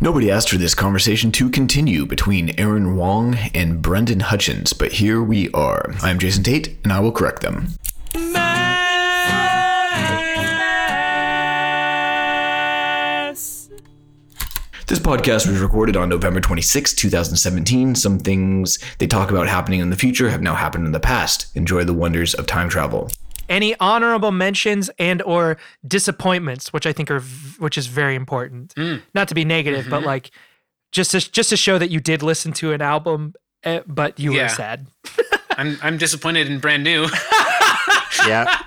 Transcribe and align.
Nobody 0.00 0.30
asked 0.30 0.50
for 0.50 0.58
this 0.58 0.76
conversation 0.76 1.32
to 1.32 1.50
continue 1.50 2.06
between 2.06 2.54
Aaron 2.56 2.94
Wong 2.94 3.34
and 3.52 3.82
Brendan 3.82 4.20
Hutchins, 4.20 4.72
but 4.72 4.92
here 4.92 5.20
we 5.20 5.50
are. 5.50 5.92
I'm 6.02 6.20
Jason 6.20 6.44
Tate, 6.44 6.78
and 6.84 6.92
I 6.92 7.00
will 7.00 7.10
correct 7.10 7.42
them. 7.42 7.74
This 14.86 15.00
podcast 15.00 15.48
was 15.48 15.58
recorded 15.58 15.96
on 15.96 16.08
November 16.08 16.40
26, 16.40 16.94
2017. 16.94 17.96
Some 17.96 18.20
things 18.20 18.78
they 18.98 19.08
talk 19.08 19.32
about 19.32 19.48
happening 19.48 19.80
in 19.80 19.90
the 19.90 19.96
future 19.96 20.30
have 20.30 20.42
now 20.42 20.54
happened 20.54 20.86
in 20.86 20.92
the 20.92 21.00
past. 21.00 21.54
Enjoy 21.56 21.82
the 21.82 21.92
wonders 21.92 22.34
of 22.34 22.46
time 22.46 22.68
travel. 22.68 23.10
Any 23.48 23.74
honorable 23.80 24.30
mentions 24.32 24.90
and 24.98 25.22
or 25.22 25.56
disappointments, 25.86 26.72
which 26.72 26.86
I 26.86 26.92
think 26.92 27.10
are 27.10 27.20
v- 27.20 27.56
which 27.58 27.78
is 27.78 27.86
very 27.86 28.14
important. 28.14 28.74
Not 29.14 29.28
to 29.28 29.34
be 29.34 29.44
negative, 29.44 29.86
but 29.88 30.02
like 30.02 30.30
just 30.92 31.10
to 31.12 31.20
just 31.20 31.50
to 31.50 31.56
show 31.56 31.78
that 31.78 31.90
you 31.90 32.00
did 32.00 32.22
listen 32.22 32.52
to 32.54 32.72
an 32.72 32.80
album, 32.82 33.34
eh, 33.64 33.80
but 33.86 34.18
you 34.18 34.34
Yeah. 34.34 34.42
were 34.44 34.48
sad. 34.50 34.86
I'm 35.56 35.78
I'm 35.82 35.96
disappointed 35.98 36.46
in 36.48 36.58
brand 36.60 36.84
new. 36.84 37.06
Yeah. 38.26 38.58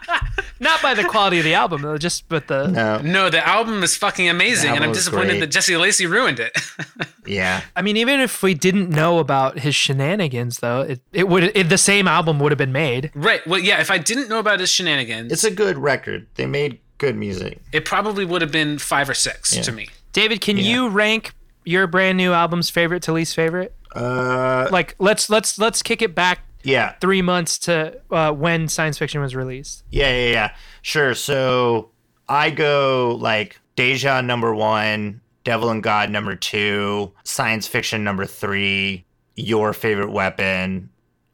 Not 0.62 0.82
by 0.82 0.94
the 0.94 1.04
quality 1.04 1.40
of 1.40 1.44
the 1.44 1.56
album, 1.56 1.82
though, 1.82 1.98
just 1.98 2.30
but 2.30 2.48
the 2.48 2.68
No. 2.68 3.00
no, 3.00 3.30
the 3.30 3.46
album 3.46 3.84
is 3.84 3.98
fucking 3.98 4.30
amazing, 4.30 4.72
and 4.76 4.84
I'm 4.84 4.94
disappointed 4.94 5.28
great. 5.32 5.40
that 5.42 5.48
Jesse 5.48 5.76
Lacey 5.76 6.06
ruined 6.06 6.40
it. 6.40 6.54
Yeah. 7.24 7.62
I 7.76 7.84
mean, 7.84 7.98
even 7.98 8.20
if 8.20 8.42
we 8.42 8.56
didn't 8.56 8.90
know 8.90 9.20
about 9.20 9.60
his 9.60 9.76
shenanigans, 9.76 10.58
though, 10.58 10.82
it, 10.82 11.02
it 11.14 11.28
would 11.30 11.52
it, 11.56 11.70
the 11.70 11.78
same 11.78 12.08
album 12.08 12.40
would 12.40 12.52
have 12.52 12.58
been 12.58 12.72
made. 12.72 13.12
right. 13.14 13.46
Well, 13.46 13.60
yeah. 13.60 13.80
If 13.80 13.92
I 13.92 14.00
didn't 14.00 14.28
know 14.28 14.40
about 14.40 14.60
his 14.60 14.72
shenanigans, 14.72 15.32
It's 15.32 15.44
a 15.44 15.52
good 15.52 15.78
record. 15.78 16.26
They 16.36 16.48
made 16.48 16.80
good 16.98 17.16
music. 17.16 17.60
it 17.72 17.86
probably 17.86 18.26
would 18.26 18.42
have 18.42 18.52
been 18.52 18.80
five 18.80 19.08
or 19.08 19.14
six 19.14 19.56
Yeah. 19.56 19.62
to 19.62 19.72
me. 19.72 19.88
David, 20.14 20.42
can 20.42 20.58
you 20.58 20.90
rank 20.90 21.34
your 21.64 21.86
brand 21.86 22.18
new 22.18 22.34
album's 22.34 22.72
favorite 22.72 23.04
to 23.04 23.14
least 23.14 23.36
favorite? 23.36 23.76
Uh, 23.96 24.68
Like, 24.72 24.96
let's 24.98 25.30
let's 25.30 25.60
let's 25.60 25.84
kick 25.84 26.02
it 26.02 26.16
back 26.16 26.40
yeah. 26.64 26.96
three 27.02 27.22
months 27.22 27.58
to 27.60 28.00
uh, 28.12 28.32
when 28.32 28.68
science 28.68 28.98
fiction 28.98 29.22
was 29.22 29.36
released. 29.36 29.84
Yeah, 29.90 30.10
yeah, 30.16 30.32
yeah. 30.32 30.56
Sure. 30.82 31.14
So 31.16 31.90
I 32.30 32.50
go 32.50 33.18
like 33.20 33.60
Deja 33.76 34.22
number 34.22 34.54
one, 34.54 35.22
Devil 35.44 35.70
and 35.70 35.82
God 35.82 36.10
number 36.10 36.36
two, 36.36 37.12
Science 37.24 37.68
Fiction 37.68 38.04
number 38.04 38.26
three, 38.26 39.06
Your 39.36 39.74
Favorite 39.74 40.12
Weapon, 40.12 40.90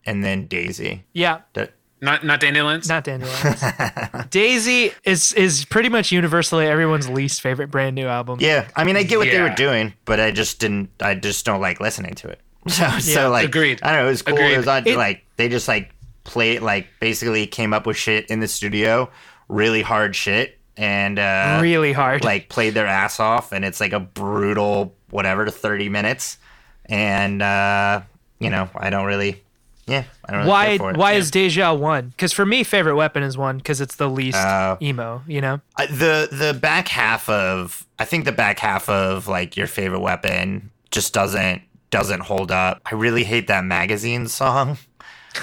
and 0.06 0.24
then 0.24 0.48
Daisy. 0.48 1.04
Yeah, 1.14 1.42
That- 1.54 1.74
Not 2.00 2.24
not 2.24 2.40
Dandelions. 2.40 2.88
not 2.88 3.04
Dandelions. 3.04 3.64
Daisy 4.30 4.92
is 5.04 5.34
is 5.34 5.66
pretty 5.66 5.90
much 5.90 6.12
universally 6.12 6.66
everyone's 6.68 7.10
least 7.10 7.42
favorite 7.42 7.70
brand 7.72 7.96
new 7.96 8.08
album. 8.08 8.38
Yeah, 8.40 8.68
I 8.76 8.84
mean, 8.84 8.96
I 8.96 9.04
get 9.04 9.18
what 9.18 9.28
they 9.30 9.42
were 9.42 9.50
doing, 9.56 9.94
but 10.06 10.20
I 10.20 10.32
just 10.32 10.60
didn't. 10.60 10.90
I 11.02 11.16
just 11.16 11.46
don't 11.46 11.60
like 11.62 11.80
listening 11.80 12.14
to 12.16 12.28
it. 12.30 12.40
So, 12.74 12.84
Yeah, 12.84 13.00
so 13.00 13.30
like, 13.30 13.46
agreed. 13.46 13.82
I 13.84 13.92
don't 13.94 14.02
know. 14.02 14.08
It 14.08 14.10
was 14.12 14.22
cool. 14.22 14.36
Agreed. 14.36 14.54
It 14.54 14.58
was 14.58 14.68
odd, 14.68 14.88
It- 14.88 14.98
like 14.98 15.26
they 15.38 15.50
just 15.50 15.68
like 15.68 15.92
play 16.24 16.60
like 16.60 16.88
basically 17.00 17.48
came 17.48 17.74
up 17.74 17.86
with 17.86 17.96
shit 17.98 18.26
in 18.28 18.40
the 18.40 18.48
studio, 18.48 19.10
really 19.50 19.82
hard 19.82 20.16
shit, 20.16 20.58
and 20.76 21.18
uh, 21.20 21.60
really 21.62 21.94
hard. 21.94 22.24
like 22.24 22.50
played 22.50 22.74
their 22.74 22.88
ass 22.88 23.20
off, 23.20 23.52
and 23.52 23.64
it's 23.66 23.80
like 23.80 23.94
a 23.94 24.00
brutal 24.00 24.94
whatever 25.10 25.50
thirty 25.50 25.90
minutes, 25.90 26.38
and 26.86 27.42
uh, 27.42 28.02
you 28.40 28.50
know, 28.50 28.70
I 28.76 28.90
don't 28.90 29.06
really, 29.06 29.42
yeah, 29.88 30.04
I 30.26 30.32
don't 30.32 30.40
really 30.42 30.50
why 30.50 30.66
care 30.68 30.78
for 30.78 30.90
it. 30.92 30.98
why 30.98 31.12
Yeah. 31.14 31.18
is 31.20 31.32
Deja 31.32 31.74
one? 31.74 32.10
Because 32.10 32.34
for 32.34 32.46
me, 32.46 32.64
favorite 32.64 32.96
weapon 32.96 33.24
is 33.24 33.38
one 33.38 33.58
because 33.58 33.80
it's 33.82 33.96
the 33.96 34.10
least 34.10 34.38
Oh. 34.38 34.78
emo. 34.82 35.22
You 35.28 35.42
know, 35.42 35.62
I- 35.78 35.86
the 35.88 36.28
the 36.32 36.54
back 36.54 36.88
half 36.90 37.30
of 37.30 37.86
I 38.00 38.06
think 38.06 38.26
the 38.26 38.32
back 38.34 38.60
half 38.60 38.90
of 38.90 39.28
like 39.28 39.56
your 39.56 39.68
favorite 39.68 40.02
weapon 40.02 40.72
just 40.92 41.14
doesn't 41.14 41.62
doesn't 41.90 42.22
hold 42.22 42.52
up. 42.52 42.82
I 42.86 42.96
really 42.96 43.24
hate 43.24 43.48
that 43.48 43.64
magazine 43.64 44.28
song. 44.28 44.78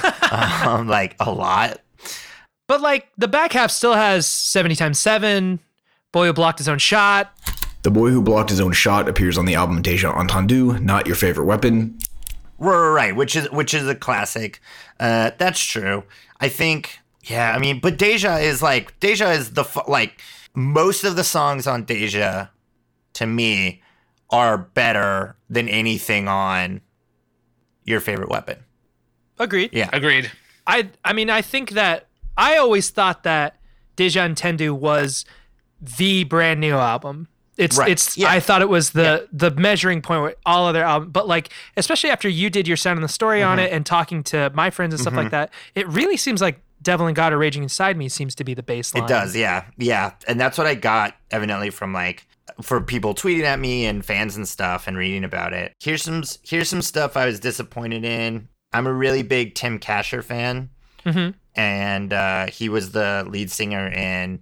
um, 0.32 0.88
like 0.88 1.16
a 1.20 1.30
lot. 1.30 1.80
but 2.66 2.80
like 2.80 3.08
the 3.16 3.28
back 3.28 3.52
half 3.52 3.70
still 3.70 3.94
has 3.94 4.26
seventy 4.26 4.74
times 4.74 4.98
seven. 4.98 5.60
Boy 6.12 6.26
who 6.26 6.32
blocked 6.32 6.58
his 6.58 6.68
own 6.68 6.78
shot. 6.78 7.32
The 7.82 7.90
boy 7.90 8.10
who 8.10 8.22
blocked 8.22 8.50
his 8.50 8.60
own 8.60 8.72
shot 8.72 9.08
appears 9.08 9.36
on 9.36 9.44
the 9.44 9.54
album 9.54 9.82
Deja 9.82 10.12
Entendu, 10.12 10.80
not 10.80 11.06
your 11.06 11.16
favorite 11.16 11.44
weapon. 11.44 11.98
Right, 12.58 12.76
right, 12.76 12.88
right, 12.88 13.16
which 13.16 13.36
is 13.36 13.50
which 13.50 13.74
is 13.74 13.86
a 13.88 13.94
classic. 13.94 14.60
Uh, 14.98 15.32
that's 15.38 15.60
true. 15.60 16.04
I 16.40 16.48
think. 16.48 16.98
Yeah, 17.24 17.52
I 17.54 17.58
mean, 17.58 17.80
but 17.80 17.96
Deja 17.98 18.36
is 18.36 18.62
like 18.62 18.98
Deja 19.00 19.30
is 19.30 19.52
the 19.52 19.64
like 19.88 20.20
most 20.54 21.04
of 21.04 21.16
the 21.16 21.24
songs 21.24 21.66
on 21.66 21.84
Deja, 21.84 22.48
to 23.14 23.26
me, 23.26 23.82
are 24.34 24.58
better 24.58 25.36
than 25.48 25.68
anything 25.68 26.26
on 26.28 26.80
your 27.84 28.00
favorite 28.00 28.28
weapon. 28.30 28.58
Agreed. 29.38 29.70
Yeah. 29.72 29.90
Agreed. 29.92 30.30
I 30.66 30.88
I 31.04 31.12
mean 31.12 31.30
I 31.30 31.42
think 31.42 31.70
that 31.70 32.06
I 32.36 32.56
always 32.56 32.90
thought 32.90 33.22
that 33.24 33.56
Deja 33.96 34.20
Entendu 34.28 34.72
was 34.72 35.24
the 35.80 36.24
brand 36.24 36.60
new 36.60 36.74
album. 36.74 37.28
It's 37.56 37.78
Right. 37.78 37.88
it's 37.90 38.16
Yeah. 38.16 38.30
I 38.30 38.40
thought 38.40 38.62
it 38.62 38.68
was 38.68 38.90
the 38.90 39.28
the 39.32 39.50
measuring 39.52 40.02
point 40.02 40.22
with 40.22 40.34
all 40.46 40.66
other 40.66 40.82
albums, 40.82 41.12
but 41.12 41.28
like 41.28 41.50
especially 41.76 42.10
after 42.10 42.28
you 42.28 42.50
did 42.50 42.66
your 42.66 42.76
sound 42.76 42.96
and 42.98 43.04
the 43.04 43.08
story 43.12 43.42
on 43.42 43.58
Mm-hmm. 43.58 43.66
it 43.66 43.72
and 43.72 43.86
talking 43.86 44.22
to 44.24 44.50
my 44.54 44.70
friends 44.70 44.94
and 44.94 45.00
stuff 45.00 45.14
like 45.14 45.30
that, 45.30 45.50
it 45.74 45.86
really 45.88 46.16
seems 46.16 46.40
like 46.40 46.60
Devil 46.82 47.06
and 47.06 47.16
God 47.16 47.32
are 47.32 47.38
raging 47.38 47.62
inside 47.62 47.96
me 47.96 48.08
seems 48.08 48.34
to 48.34 48.44
be 48.44 48.52
the 48.54 48.62
baseline. 48.62 49.04
It 49.04 49.08
does, 49.08 49.34
yeah, 49.34 49.64
yeah, 49.78 50.12
and 50.28 50.38
that's 50.40 50.58
what 50.58 50.66
I 50.66 50.74
got 50.74 51.14
evidently 51.30 51.70
from 51.70 51.92
like 51.94 52.26
for 52.62 52.80
people 52.80 53.14
tweeting 53.14 53.44
at 53.44 53.58
me 53.60 53.86
and 53.86 54.04
fans 54.04 54.36
and 54.36 54.46
stuff 54.48 54.86
and 54.86 54.96
reading 54.96 55.24
about 55.24 55.52
it. 55.52 55.72
Here's 55.80 56.02
some 56.02 56.22
here's 56.42 56.68
some 56.68 56.82
stuff 56.82 57.16
I 57.16 57.26
was 57.26 57.40
disappointed 57.40 58.04
in. 58.04 58.48
I'm 58.72 58.86
a 58.86 58.92
really 58.92 59.22
big 59.22 59.54
Tim 59.54 59.78
Kasher 59.78 60.22
fan, 60.22 60.68
Mhm. 61.06 61.34
and 61.54 62.12
uh, 62.12 62.46
he 62.46 62.68
was 62.68 62.92
the 62.92 63.24
lead 63.28 63.50
singer 63.50 63.86
in 63.88 64.40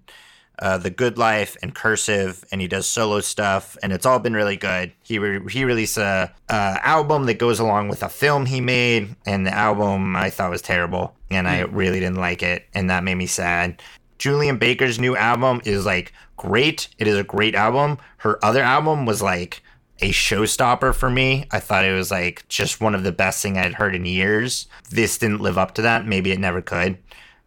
uh, 0.58 0.78
The 0.78 0.90
Good 0.90 1.18
Life 1.18 1.56
and 1.62 1.74
Cursive, 1.74 2.44
and 2.52 2.60
he 2.60 2.68
does 2.68 2.86
solo 2.86 3.20
stuff, 3.20 3.76
and 3.82 3.92
it's 3.92 4.06
all 4.06 4.18
been 4.20 4.34
really 4.34 4.56
good. 4.56 4.92
He 5.02 5.18
re- 5.18 5.40
he 5.50 5.64
released 5.64 5.96
a, 5.98 6.32
a 6.48 6.78
album 6.82 7.24
that 7.26 7.38
goes 7.38 7.58
along 7.58 7.88
with 7.88 8.02
a 8.02 8.08
film 8.08 8.46
he 8.46 8.60
made, 8.60 9.16
and 9.26 9.46
the 9.46 9.52
album 9.54 10.14
I 10.14 10.30
thought 10.30 10.50
was 10.50 10.62
terrible, 10.62 11.16
and 11.30 11.48
I 11.48 11.60
really 11.62 12.00
didn't 12.00 12.18
like 12.20 12.42
it, 12.42 12.66
and 12.74 12.90
that 12.90 13.02
made 13.04 13.16
me 13.16 13.26
sad. 13.26 13.82
Julien 14.22 14.56
Baker's 14.56 15.00
new 15.00 15.16
album 15.16 15.60
is 15.64 15.84
like 15.84 16.12
great. 16.36 16.86
It 16.96 17.08
is 17.08 17.16
a 17.16 17.24
great 17.24 17.56
album. 17.56 17.98
Her 18.18 18.38
other 18.44 18.62
album 18.62 19.04
was 19.04 19.20
like 19.20 19.64
a 19.98 20.10
showstopper 20.10 20.94
for 20.94 21.10
me. 21.10 21.46
I 21.50 21.58
thought 21.58 21.84
it 21.84 21.92
was 21.92 22.12
like 22.12 22.46
just 22.46 22.80
one 22.80 22.94
of 22.94 23.02
the 23.02 23.10
best 23.10 23.42
thing 23.42 23.58
I'd 23.58 23.74
heard 23.74 23.96
in 23.96 24.04
years. 24.04 24.68
This 24.90 25.18
didn't 25.18 25.40
live 25.40 25.58
up 25.58 25.74
to 25.74 25.82
that. 25.82 26.06
Maybe 26.06 26.30
it 26.30 26.38
never 26.38 26.62
could. 26.62 26.98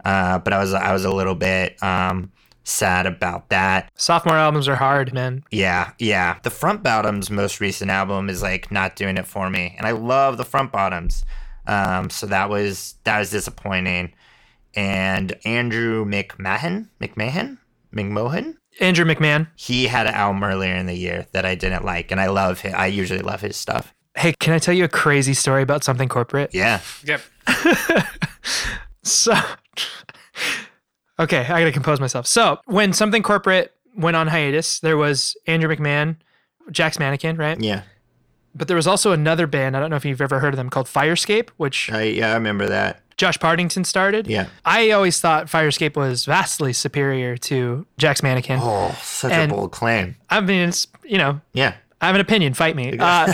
Uh, 0.03 0.39
but 0.39 0.51
I 0.51 0.59
was 0.59 0.73
I 0.73 0.91
was 0.91 1.05
a 1.05 1.13
little 1.13 1.33
bit 1.33 1.81
um, 1.81 2.29
sad 2.65 3.05
about 3.05 3.47
that. 3.51 3.89
Sophomore 3.95 4.35
albums 4.35 4.67
are 4.67 4.75
hard, 4.75 5.13
man. 5.13 5.45
Yeah, 5.51 5.93
yeah. 5.97 6.39
The 6.43 6.49
Front 6.49 6.83
Bottoms' 6.83 7.31
most 7.31 7.61
recent 7.61 7.89
album 7.89 8.29
is 8.29 8.41
like 8.41 8.69
not 8.69 8.97
doing 8.97 9.15
it 9.15 9.27
for 9.27 9.49
me, 9.49 9.75
and 9.77 9.87
I 9.87 9.91
love 9.91 10.35
the 10.35 10.43
Front 10.43 10.73
Bottoms. 10.73 11.23
Um, 11.67 12.09
so 12.09 12.27
that 12.27 12.49
was 12.49 12.95
that 13.05 13.17
was 13.19 13.29
disappointing. 13.29 14.11
And 14.75 15.33
Andrew 15.45 16.03
McMahon, 16.05 16.89
McMahon, 17.01 17.57
McMahon, 17.95 18.55
Andrew 18.81 19.05
McMahon. 19.05 19.47
he 19.55 19.87
had 19.87 20.05
an 20.05 20.13
album 20.13 20.43
earlier 20.43 20.75
in 20.75 20.85
the 20.85 20.95
year 20.95 21.27
that 21.31 21.45
I 21.45 21.55
didn't 21.55 21.85
like, 21.85 22.11
and 22.11 22.19
I 22.19 22.27
love 22.27 22.59
him. 22.59 22.73
I 22.75 22.87
usually 22.87 23.21
love 23.21 23.39
his 23.41 23.55
stuff. 23.55 23.93
Hey, 24.17 24.33
can 24.33 24.53
I 24.53 24.59
tell 24.59 24.73
you 24.73 24.83
a 24.83 24.89
crazy 24.89 25.33
story 25.33 25.61
about 25.61 25.83
something 25.83 26.09
corporate? 26.09 26.53
Yeah, 26.53 26.81
Yep. 27.03 27.21
So, 29.03 29.35
okay, 31.19 31.41
I 31.41 31.59
gotta 31.59 31.71
compose 31.71 31.99
myself. 31.99 32.25
So, 32.27 32.59
when 32.65 32.91
something 32.91 33.21
corporate 33.23 33.71
went 33.95 34.17
on 34.17 34.27
hiatus, 34.27 34.79
there 34.79 34.97
was 34.97 35.37
Andrew 35.47 35.73
McMahon, 35.73 36.17
Jack's 36.71 36.97
Mannequin, 36.99 37.37
right? 37.37 37.59
yeah, 37.61 37.83
But 38.55 38.67
there 38.67 38.75
was 38.75 38.87
also 38.87 39.11
another 39.11 39.45
band. 39.47 39.78
I 39.78 39.79
don't 39.79 39.89
know 39.91 39.95
if 39.95 40.05
you've 40.05 40.21
ever 40.21 40.39
heard 40.39 40.53
of 40.53 40.57
them 40.57 40.69
called 40.71 40.87
Firescape, 40.87 41.49
which 41.57 41.91
I 41.91 42.03
yeah 42.03 42.31
I 42.31 42.33
remember 42.33 42.66
that. 42.67 43.01
Josh 43.17 43.40
Partington 43.40 43.84
started. 43.85 44.28
Yeah. 44.28 44.47
I 44.66 44.91
always 44.91 45.20
thought 45.20 45.47
Firescape 45.47 45.96
was 45.96 46.26
vastly 46.26 46.73
superior 46.73 47.38
to 47.38 47.85
Jack's 47.97 48.22
Mannequin. 48.22 48.59
Oh, 48.62 48.97
such 49.02 49.32
And- 49.32 49.52
a 49.52 49.56
bold 49.56 49.72
claim. 49.72 50.16
I 50.29 50.41
mean, 50.41 50.70
it's 50.70 50.88
you 51.03 51.17
know, 51.17 51.40
Yeah, 51.53 51.76
I 52.02 52.08
have 52.08 52.16
an 52.16 52.22
opinion. 52.22 52.53
Fight 52.53 52.76
me. 52.76 52.97
Uh, 53.00 53.28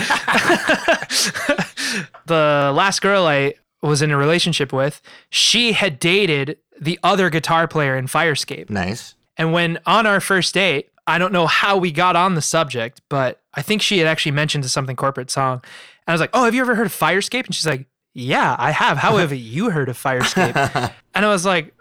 the 2.26 2.72
last 2.74 3.00
girl 3.02 3.26
I 3.26 3.54
was 3.82 4.02
in 4.02 4.10
a 4.10 4.16
relationship 4.16 4.72
with, 4.72 5.00
she 5.30 5.72
had 5.72 5.98
dated 5.98 6.58
the 6.80 6.98
other 7.02 7.30
guitar 7.30 7.66
player 7.68 7.96
in 7.96 8.06
Firescape. 8.06 8.70
nice. 8.70 9.14
And 9.38 9.52
when 9.52 9.78
on 9.86 10.06
our 10.06 10.20
first 10.20 10.52
date, 10.54 10.90
I 11.06 11.16
don't 11.18 11.32
know 11.32 11.46
how 11.46 11.78
we 11.78 11.90
got 11.90 12.16
on 12.16 12.34
the 12.34 12.42
subject, 12.42 13.00
but 13.08 13.40
I 13.54 13.62
think 13.62 13.80
she 13.82 13.98
had 13.98 14.06
actually 14.06 14.32
mentioned 14.32 14.64
something 14.70 14.94
corporate 14.94 15.30
song. 15.30 15.54
And 16.06 16.08
I 16.08 16.12
was 16.12 16.20
like, 16.20 16.30
Oh, 16.34 16.44
have 16.44 16.54
you 16.54 16.60
ever 16.60 16.74
heard 16.74 16.86
of 16.86 16.92
Firescape? 16.92 17.46
And 17.46 17.54
she's 17.54 17.66
like, 17.66 17.86
Yeah, 18.14 18.56
I 18.58 18.70
have. 18.72 18.98
How 18.98 19.16
have 19.16 19.32
you 19.36 19.70
heard 19.70 19.88
of 19.88 19.96
Firescape? 19.96 20.54
and 21.14 21.24
I 21.24 21.28
was 21.28 21.44
like, 21.46 21.74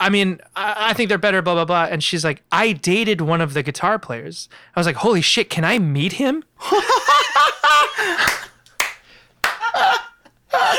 I 0.00 0.10
mean, 0.10 0.40
I, 0.54 0.90
I 0.90 0.92
think 0.94 1.08
they're 1.08 1.18
better, 1.18 1.42
blah, 1.42 1.54
blah, 1.54 1.64
blah. 1.64 1.84
And 1.90 2.02
she's 2.02 2.24
like, 2.24 2.42
I 2.52 2.72
dated 2.72 3.20
one 3.20 3.40
of 3.40 3.52
the 3.54 3.62
guitar 3.62 3.98
players. 3.98 4.48
I 4.76 4.80
was 4.80 4.86
like, 4.86 4.96
holy 4.96 5.20
shit, 5.22 5.50
can 5.50 5.64
I 5.64 5.78
meet 5.78 6.14
him? 6.14 6.44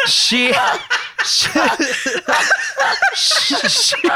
she, 0.08 0.54
she, 1.26 1.50
she- 3.16 3.70
she- 3.70 4.10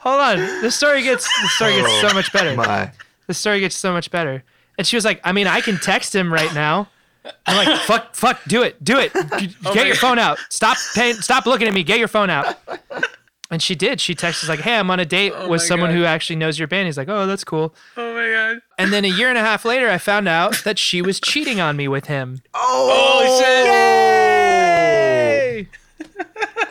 hold 0.00 0.20
on. 0.20 0.36
The 0.62 0.70
story 0.70 1.02
gets 1.02 1.24
the 1.42 1.48
story 1.48 1.72
gets 1.76 2.00
so 2.00 2.08
oh 2.10 2.14
much 2.14 2.32
better. 2.32 2.54
My. 2.56 2.90
The 3.26 3.34
story 3.34 3.60
gets 3.60 3.76
so 3.76 3.92
much 3.92 4.10
better. 4.10 4.42
And 4.76 4.86
she 4.86 4.96
was 4.96 5.04
like, 5.04 5.20
I 5.24 5.32
mean, 5.32 5.46
I 5.46 5.60
can 5.60 5.78
text 5.78 6.14
him 6.14 6.32
right 6.32 6.52
now. 6.52 6.88
I'm 7.46 7.56
like, 7.66 7.80
fuck, 7.82 8.14
fuck, 8.14 8.40
do 8.46 8.62
it, 8.62 8.82
do 8.82 8.98
it. 8.98 9.12
G- 9.38 9.54
oh 9.64 9.74
Get 9.74 9.86
your 9.86 9.96
phone 9.96 10.18
out. 10.18 10.38
Stop 10.50 10.76
paying, 10.94 11.14
stop 11.16 11.46
looking 11.46 11.68
at 11.68 11.74
me. 11.74 11.82
Get 11.82 11.98
your 11.98 12.08
phone 12.08 12.30
out. 12.30 12.56
And 13.50 13.62
she 13.62 13.74
did. 13.74 14.00
She 14.00 14.14
texted 14.14 14.48
like, 14.48 14.60
hey, 14.60 14.76
I'm 14.76 14.90
on 14.90 15.00
a 15.00 15.04
date 15.04 15.32
oh 15.34 15.48
with 15.48 15.62
someone 15.62 15.90
God. 15.90 15.96
who 15.96 16.04
actually 16.04 16.36
knows 16.36 16.58
your 16.58 16.66
band. 16.66 16.86
He's 16.86 16.96
like, 16.96 17.08
oh, 17.08 17.26
that's 17.26 17.44
cool. 17.44 17.74
Oh 17.96 18.14
my 18.14 18.28
god. 18.30 18.60
And 18.78 18.92
then 18.92 19.04
a 19.04 19.08
year 19.08 19.28
and 19.28 19.38
a 19.38 19.42
half 19.42 19.64
later, 19.64 19.90
I 19.90 19.98
found 19.98 20.28
out 20.28 20.56
that 20.64 20.78
she 20.78 21.02
was 21.02 21.20
cheating 21.20 21.60
on 21.60 21.76
me 21.76 21.86
with 21.86 22.06
him. 22.06 22.42
Oh, 22.54 23.38
shit. 23.38 23.66
Yay! 23.66 25.68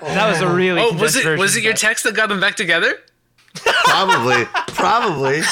Oh. 0.02 0.14
That 0.14 0.30
was 0.30 0.42
a 0.42 0.54
really 0.54 0.82
Oh, 0.82 0.94
was 0.94 1.16
it 1.16 1.40
was 1.40 1.56
it 1.56 1.64
your 1.64 1.74
text 1.74 2.04
that 2.04 2.16
got 2.16 2.28
them 2.28 2.42
back 2.42 2.56
together? 2.56 2.98
Probably. 3.86 4.44
Probably. 4.74 5.42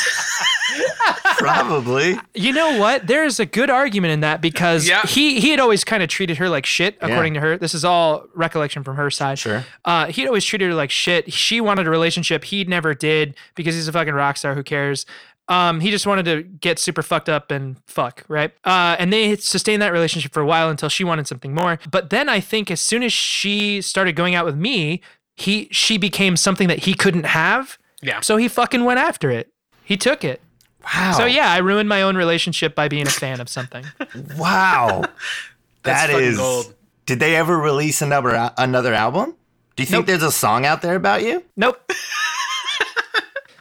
Probably. 1.38 2.18
You 2.34 2.54
know 2.54 2.78
what? 2.80 3.08
There's 3.08 3.40
a 3.40 3.46
good 3.46 3.70
argument 3.70 4.14
in 4.14 4.20
that 4.22 4.42
because 4.42 4.88
Yeah. 4.88 5.02
he 5.06 5.40
he 5.40 5.50
had 5.52 5.60
always 5.60 5.84
kind 5.84 6.02
of 6.04 6.10
treated 6.10 6.38
her 6.38 6.50
like 6.50 6.66
shit, 6.66 6.98
according 7.02 7.34
to 7.36 7.40
her. 7.40 7.58
This 7.58 7.74
is 7.74 7.84
all 7.86 8.26
recollection 8.34 8.84
from 8.84 8.96
her 8.96 9.10
side. 9.10 9.40
Sure. 9.40 9.66
Uh, 9.86 10.08
he'd 10.08 10.28
always 10.28 10.46
treated 10.46 10.70
her 10.70 10.76
like 10.76 10.92
shit. 10.92 11.32
She 11.34 11.62
wanted 11.62 11.88
a 11.88 11.90
relationship. 11.90 12.44
He 12.46 12.64
never 12.64 12.94
did 12.94 13.36
because 13.56 13.76
he's 13.76 13.88
a 13.88 13.92
fucking 13.92 14.14
rock 14.14 14.38
star. 14.38 14.56
Who 14.56 14.64
cares? 14.64 15.06
Um, 15.48 15.80
he 15.82 15.92
just 15.92 16.06
wanted 16.08 16.24
to 16.26 16.44
get 16.44 16.80
super 16.80 17.02
fucked 17.02 17.28
up 17.28 17.52
and 17.52 17.76
fuck, 17.86 18.24
right? 18.30 18.54
Uh, 18.64 18.96
and 19.00 19.12
they 19.12 19.36
sustained 19.36 19.82
that 19.82 19.92
relationship 19.92 20.32
for 20.32 20.40
a 20.40 20.46
while 20.46 20.70
until 20.70 20.88
she 20.88 21.04
wanted 21.04 21.28
something 21.28 21.54
more. 21.54 21.78
But 21.90 22.10
then 22.10 22.30
I 22.30 22.40
think 22.40 22.72
as 22.72 22.80
soon 22.80 23.04
as 23.04 23.12
she 23.12 23.82
started 23.82 24.16
going 24.16 24.34
out 24.34 24.46
with 24.46 24.56
me, 24.56 25.02
he 25.36 25.68
she 25.72 25.98
became 25.98 26.38
something 26.38 26.68
that 26.70 26.80
he 26.80 26.94
couldn't 26.94 27.26
have. 27.26 27.78
Yeah. 28.02 28.22
So 28.22 28.38
he 28.38 28.48
fucking 28.48 28.86
went 28.86 29.00
after 29.00 29.30
it. 29.30 29.52
He 29.84 29.98
took 29.98 30.24
it. 30.24 30.42
Wow. 30.84 31.14
So 31.18 31.26
yeah, 31.26 31.52
I 31.52 31.58
ruined 31.60 31.88
my 31.90 32.02
own 32.02 32.16
relationship 32.18 32.76
by 32.76 32.88
being 32.88 33.08
a 33.08 33.12
fan 33.12 33.40
of 33.42 33.50
something. 33.50 33.86
Wow. 34.38 35.04
That's 35.84 36.12
That 36.12 36.36
gold. 36.38 36.74
Did 37.06 37.20
they 37.20 37.36
ever 37.36 37.58
release 37.58 38.02
another 38.02 38.52
another 38.58 38.94
album? 38.94 39.36
Do 39.76 39.84
you 39.84 39.88
think 39.88 40.02
Nope. 40.02 40.06
there's 40.08 40.24
a 40.24 40.32
song 40.32 40.66
out 40.66 40.82
there 40.82 40.96
about 40.96 41.24
you? 41.24 41.44
Nope. 41.56 41.80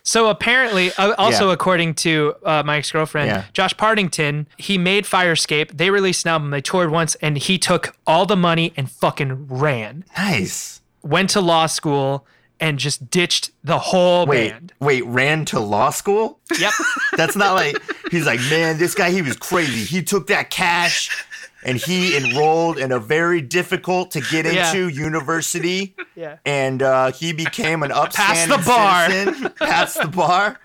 So 0.03 0.29
apparently, 0.29 0.91
uh, 0.95 1.15
also 1.19 1.49
Yeah. 1.49 1.53
according 1.53 1.95
to 1.97 2.35
uh, 2.45 2.63
my 2.65 2.79
ex 2.79 2.91
girlfriend, 2.91 3.29
Yeah. 3.29 3.45
Josh 3.53 3.77
Partington, 3.77 4.49
he 4.57 4.77
made 4.77 5.05
Firescape. 5.05 5.77
They 5.77 5.91
released 5.91 6.25
an 6.27 6.31
album. 6.33 6.51
They 6.51 6.61
toured 6.61 6.91
once, 6.91 7.15
and 7.17 7.39
he 7.39 7.59
took 7.59 7.95
all 8.09 8.27
the 8.27 8.35
money 8.37 8.73
and 8.77 8.91
fucking 8.91 9.47
ran. 9.47 10.05
Nice. 10.17 10.81
Went 11.03 11.31
to 11.31 11.41
law 11.41 11.67
school 11.67 12.27
and 12.61 12.79
just 12.79 13.11
ditched 13.11 13.51
the 13.65 13.79
whole 13.79 14.27
Wait, 14.27 14.51
band. 14.51 14.73
wait, 14.81 15.05
ran 15.07 15.45
to 15.47 15.61
law 15.61 15.91
school? 15.91 16.39
Yep. 16.59 16.73
That's 17.17 17.35
not 17.37 17.55
like 17.55 17.77
he's 18.11 18.27
like, 18.27 18.41
man, 18.51 18.79
this 18.79 18.95
guy 18.95 19.11
he 19.11 19.23
was 19.23 19.37
crazy. 19.37 19.85
He 19.85 20.03
took 20.03 20.27
that 20.29 20.51
cash 20.51 21.25
and 21.65 21.77
he 21.79 22.17
enrolled 22.17 22.79
in 22.79 22.93
a 22.93 22.99
very 22.99 23.41
difficult 23.41 24.11
to 24.13 24.21
get 24.21 24.45
Yeah. 24.47 24.71
into 24.73 24.89
university. 24.89 25.95
Yeah. 26.15 26.37
And 26.45 26.83
uh, 26.83 27.13
he 27.13 27.33
became 27.33 27.83
an 27.83 27.93
upstanding 27.93 28.57
the 28.59 28.63
bar. 28.65 29.11
citizen, 29.11 29.51
passed 29.59 30.01
the 30.01 30.09
bar, 30.09 30.59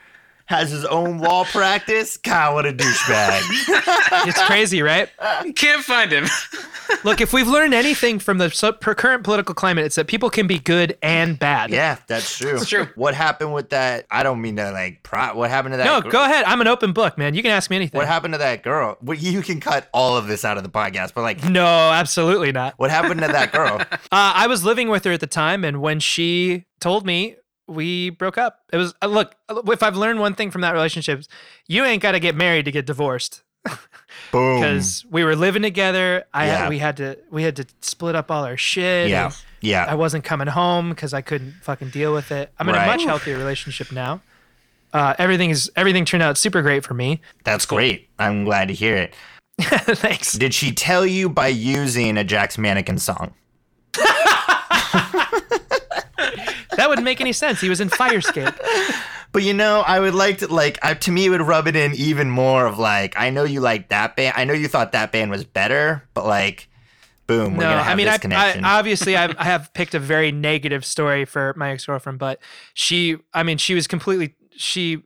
has 0.48 0.70
his 0.70 0.86
own 0.86 1.18
law 1.20 1.44
practice. 1.46 2.18
God, 2.18 2.54
what 2.54 2.66
a 2.66 2.74
douchebag. 2.74 3.42
It's 4.28 4.42
crazy, 4.44 4.82
right? 4.82 5.10
Can't 5.56 5.84
find 5.84 6.12
him. 6.12 6.26
Look, 7.04 7.20
if 7.22 7.34
we've 7.34 7.48
learned 7.48 7.74
anything 7.74 8.20
from 8.20 8.38
the 8.38 8.50
so- 8.50 8.74
current 8.74 9.24
political 9.24 9.54
climate, 9.54 9.86
it's 9.86 9.96
that 9.96 10.08
people 10.08 10.30
can 10.30 10.48
be 10.48 10.58
good 10.60 10.98
and 11.02 11.38
bad. 11.38 11.70
Yeah, 11.72 11.98
that's 12.08 12.38
true. 12.38 12.56
It's 12.56 12.70
true. 12.70 12.88
What 12.96 13.14
happened 13.14 13.54
with 13.54 13.70
that? 13.72 14.06
I 14.10 14.24
don't 14.24 14.42
mean 14.42 14.56
to 14.58 14.72
like. 14.72 15.04
Pro- 15.04 15.36
what 15.36 15.50
happened 15.50 15.74
to 15.74 15.78
that? 15.78 15.86
No, 15.86 16.02
gr- 16.02 16.10
go 16.10 16.24
ahead. 16.24 16.46
I'm 16.46 16.62
an 16.62 16.68
open 16.68 16.94
book, 16.94 17.18
man. 17.18 17.34
You 17.36 17.42
can 17.42 17.52
ask 17.52 17.70
me 17.70 17.76
anything. 17.76 17.98
What 17.98 18.08
happened 18.08 18.34
to 18.34 18.38
that 18.40 18.64
girl? 18.64 18.98
Well, 19.02 19.18
you 19.18 19.42
can 19.42 19.60
cut 19.60 19.88
all 19.94 20.18
of 20.18 20.28
this 20.28 20.46
out 20.46 20.58
of 20.58 20.64
the 20.64 20.70
podcast, 20.70 21.14
but 21.14 21.22
like, 21.22 21.44
no, 21.44 21.66
absolutely 21.66 22.52
not. 22.52 22.76
what 22.78 22.90
happened 22.92 23.22
to 23.22 23.28
that 23.28 23.52
girl? 23.52 23.82
Uh, 24.12 24.32
I 24.36 24.48
was 24.48 24.64
living 24.64 24.88
with 24.90 25.04
her 25.06 25.12
at 25.12 25.20
the 25.20 25.28
time, 25.28 25.64
and 25.66 25.82
when 25.82 26.00
she 26.00 26.66
told 26.80 27.06
me, 27.06 27.36
we 27.68 28.10
broke 28.12 28.38
up. 28.38 28.60
It 28.72 28.78
was 28.78 28.94
uh, 29.02 29.08
look. 29.08 29.36
If 29.50 29.82
I've 29.84 29.96
learned 29.98 30.20
one 30.20 30.36
thing 30.36 30.52
from 30.52 30.62
that 30.62 30.72
relationship, 30.74 31.24
you 31.68 31.84
ain't 31.84 32.02
got 32.02 32.12
to 32.14 32.20
get 32.20 32.36
married 32.36 32.66
to 32.66 32.72
get 32.72 32.86
divorced 32.86 33.44
Boom. 34.32 34.60
because 34.62 35.06
we 35.10 35.24
were 35.24 35.36
living 35.36 35.62
together. 35.62 36.26
I 36.34 36.46
Yeah. 36.48 36.70
we 36.70 36.80
had 36.80 36.98
to 36.98 37.18
we 37.32 37.44
had 37.44 37.56
to 37.58 37.66
split 37.82 38.16
up 38.16 38.30
all 38.32 38.44
our 38.46 38.58
shit. 38.58 39.10
Yeah. 39.10 39.32
Yeah. 39.62 39.86
I 39.88 39.96
wasn't 39.96 40.24
coming 40.24 40.48
home 40.48 40.90
because 40.90 41.14
I 41.14 41.22
couldn't 41.22 41.54
fucking 41.64 41.90
deal 41.90 42.14
with 42.14 42.32
it. 42.32 42.52
I'm 42.60 42.70
in 42.70 42.76
a 42.76 42.86
much 42.86 43.04
healthier 43.04 43.38
relationship 43.38 43.92
now. 43.92 44.22
Uh, 44.94 45.14
everything 45.18 45.50
is 45.50 45.70
everything 45.76 46.06
turned 46.06 46.24
out 46.24 46.38
super 46.38 46.62
great 46.62 46.86
for 46.86 46.94
me. 46.94 47.20
That's 47.44 47.66
great. 47.66 48.08
I'm 48.20 48.46
glad 48.46 48.68
to 48.70 48.74
hear 48.74 48.96
it. 48.96 49.14
Thanks. 49.62 50.34
Did 50.34 50.54
she 50.54 50.72
tell 50.74 51.06
you 51.06 51.30
by 51.30 51.48
using 51.48 52.18
a 52.18 52.24
Jack's 52.24 52.58
Mannequin 52.58 52.98
song? 53.00 53.34
That 56.78 56.90
wouldn't 56.90 57.06
make 57.06 57.22
any 57.22 57.34
sense. 57.34 57.62
He 57.62 57.70
was 57.70 57.82
in 57.82 57.90
Firescape. 57.90 58.56
But 59.32 59.44
you 59.44 59.54
know, 59.54 59.84
I 59.86 60.00
would 60.00 60.16
like 60.16 60.38
to 60.38 60.48
like 60.48 60.80
I, 60.82 60.94
to 60.94 61.12
me 61.12 61.26
it 61.26 61.30
would 61.30 61.42
rub 61.42 61.68
it 61.68 61.76
in 61.76 61.94
even 61.96 62.30
more 62.30 62.66
of 62.66 62.80
like 62.80 63.16
I 63.18 63.30
know 63.32 63.44
you 63.44 63.60
like 63.60 63.90
that 63.90 64.16
band. 64.16 64.34
I 64.38 64.46
know 64.46 64.54
you 64.54 64.70
thought 64.70 64.94
that 64.94 65.12
band 65.12 65.30
was 65.30 65.44
better, 65.44 66.08
but 66.14 66.26
like 66.26 66.70
boom, 67.28 67.58
we're 67.58 67.64
no, 67.64 67.70
I 67.70 67.96
mean, 67.96 68.06
this 68.06 68.14
I, 68.14 68.16
I 68.16 68.20
connection. 68.20 68.66
obviously 68.66 69.18
I, 69.18 69.34
I 69.38 69.44
have 69.44 69.74
picked 69.74 69.94
a 69.94 70.00
very 70.00 70.32
negative 70.32 70.86
story 70.86 71.26
for 71.26 71.54
my 71.58 71.72
ex 71.72 71.86
girlfriend, 71.86 72.20
but 72.20 72.40
she, 72.74 73.18
I 73.34 73.44
mean, 73.44 73.58
she 73.58 73.74
was 73.74 73.88
completely 73.88 74.36
she. 74.56 75.04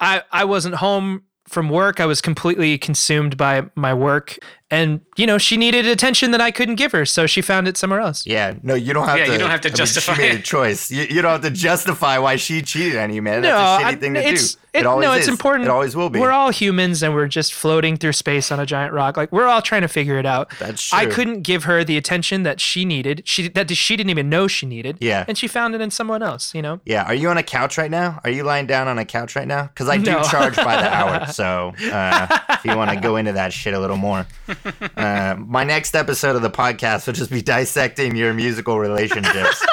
I 0.00 0.22
I 0.32 0.44
wasn't 0.44 0.76
home 0.76 1.24
from 1.46 1.68
work. 1.68 2.00
I 2.00 2.06
was 2.06 2.20
completely 2.20 2.78
consumed 2.78 3.36
by 3.36 3.70
my 3.74 3.94
work, 3.94 4.38
and 4.70 5.00
you 5.16 5.26
know, 5.26 5.38
she 5.38 5.56
needed 5.56 5.86
attention 5.86 6.30
that 6.30 6.40
I 6.40 6.50
couldn't 6.50 6.76
give 6.76 6.92
her, 6.92 7.04
so 7.04 7.26
she 7.26 7.40
found 7.42 7.68
it 7.68 7.76
somewhere 7.76 8.00
else. 8.00 8.26
yeah, 8.26 8.54
no, 8.62 8.74
you 8.74 8.92
don't 8.94 9.06
have 9.06 9.18
Yeah, 9.18 9.26
to. 9.26 9.32
you 9.32 9.38
don't 9.38 9.50
have 9.50 9.60
to 9.62 9.68
I 9.68 9.72
mean, 9.72 9.76
justify 9.76 10.14
she 10.14 10.20
made 10.22 10.38
a 10.38 10.42
choice. 10.42 10.90
You, 10.90 11.02
you 11.04 11.22
don't 11.22 11.32
have 11.32 11.42
to 11.42 11.50
justify 11.50 12.18
why 12.18 12.36
she 12.36 12.62
cheated 12.62 12.96
on 12.98 13.12
you, 13.12 13.20
man. 13.22 13.42
No, 13.42 13.48
That's 13.50 13.82
a 13.82 13.86
shitty 13.86 13.88
I- 13.88 13.94
thing 13.96 14.14
to 14.14 14.26
it's, 14.28 14.54
do. 14.54 14.60
It, 14.72 14.86
always 14.86 15.04
no, 15.04 15.12
it's 15.14 15.22
is. 15.24 15.28
important. 15.28 15.64
It 15.64 15.70
always 15.70 15.96
will 15.96 16.10
be. 16.10 16.20
We're 16.20 16.30
all 16.30 16.50
humans, 16.50 17.02
and 17.02 17.12
we're 17.12 17.26
just 17.26 17.52
floating 17.52 17.96
through 17.96 18.12
space 18.12 18.52
on 18.52 18.60
a 18.60 18.66
giant 18.66 18.92
rock. 18.92 19.16
Like 19.16 19.32
we're 19.32 19.46
all 19.48 19.60
trying 19.60 19.82
to 19.82 19.88
figure 19.88 20.16
it 20.16 20.24
out. 20.26 20.52
That's 20.60 20.88
true. 20.88 20.96
I 20.96 21.06
couldn't 21.06 21.42
give 21.42 21.64
her 21.64 21.82
the 21.82 21.96
attention 21.96 22.44
that 22.44 22.60
she 22.60 22.84
needed. 22.84 23.22
She 23.24 23.48
that 23.48 23.68
she 23.72 23.96
didn't 23.96 24.10
even 24.10 24.28
know 24.28 24.46
she 24.46 24.66
needed. 24.66 24.98
Yeah. 25.00 25.24
and 25.26 25.36
she 25.36 25.48
found 25.48 25.74
it 25.74 25.80
in 25.80 25.90
someone 25.90 26.22
else. 26.22 26.54
You 26.54 26.62
know. 26.62 26.78
Yeah, 26.84 27.02
are 27.02 27.14
you 27.14 27.28
on 27.30 27.36
a 27.36 27.42
couch 27.42 27.78
right 27.78 27.90
now? 27.90 28.20
Are 28.22 28.30
you 28.30 28.44
lying 28.44 28.66
down 28.66 28.86
on 28.86 28.96
a 28.96 29.04
couch 29.04 29.34
right 29.34 29.48
now? 29.48 29.64
Because 29.64 29.88
I 29.88 29.96
do 29.96 30.12
No. 30.12 30.22
charge 30.22 30.54
by 30.54 30.76
the 30.80 30.94
hour. 30.94 31.26
So 31.32 31.72
uh, 31.92 32.38
if 32.50 32.64
you 32.64 32.76
want 32.76 32.90
to 32.92 33.00
go 33.00 33.16
into 33.16 33.32
that 33.32 33.52
shit 33.52 33.74
a 33.74 33.80
little 33.80 33.96
more, 33.96 34.24
uh, 34.96 35.36
my 35.38 35.64
next 35.64 35.94
episode 35.94 36.36
of 36.36 36.42
the 36.42 36.50
podcast 36.50 37.06
will 37.06 37.14
just 37.14 37.30
be 37.30 37.42
dissecting 37.42 38.16
your 38.16 38.32
musical 38.34 38.78
relationships. 38.78 39.64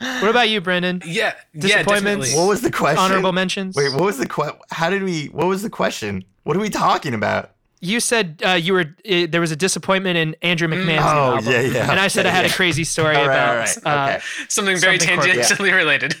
What 0.00 0.30
about 0.30 0.48
you, 0.48 0.60
Brendan? 0.60 1.02
Yeah. 1.04 1.34
Yeah, 1.54 1.60
Disappointments? 1.60 2.26
definitely. 2.26 2.34
what 2.34 2.48
was 2.48 2.60
the 2.62 2.70
question? 2.72 2.98
Honorable 2.98 3.32
mentions. 3.32 3.76
Wait, 3.76 3.92
what 3.92 4.02
was 4.02 4.18
the 4.18 4.26
que- 4.26 4.58
How 4.70 4.90
did 4.90 5.02
we? 5.04 5.26
What 5.26 5.46
was 5.46 5.62
the 5.62 5.70
question? 5.70 6.24
What 6.42 6.56
are 6.56 6.60
we 6.60 6.70
talking 6.70 7.14
about? 7.14 7.50
You 7.84 7.98
said 7.98 8.40
uh, 8.46 8.50
you 8.50 8.72
were 8.74 8.94
uh, 9.10 9.26
there 9.28 9.40
was 9.40 9.50
a 9.50 9.56
disappointment 9.56 10.16
in 10.16 10.36
Andrew 10.42 10.68
McMahon's 10.68 10.86
new 10.86 10.92
Oh, 10.94 11.34
album. 11.36 11.52
yeah, 11.52 11.60
yeah. 11.62 11.90
And 11.90 11.98
I 11.98 12.06
said 12.08 12.26
I 12.26 12.30
had 12.30 12.44
Yeah. 12.44 12.52
a 12.52 12.54
crazy 12.54 12.84
story 12.84 13.16
All 13.16 13.26
right, 13.26 13.34
about. 13.34 13.48
all 13.48 13.56
right, 13.56 13.78
uh, 13.86 14.12
okay. 14.14 14.24
Something 14.48 14.76
very 14.78 14.98
Something 15.00 15.18
corporate. 15.18 15.36
tangentially 15.46 15.74
related. 15.74 16.14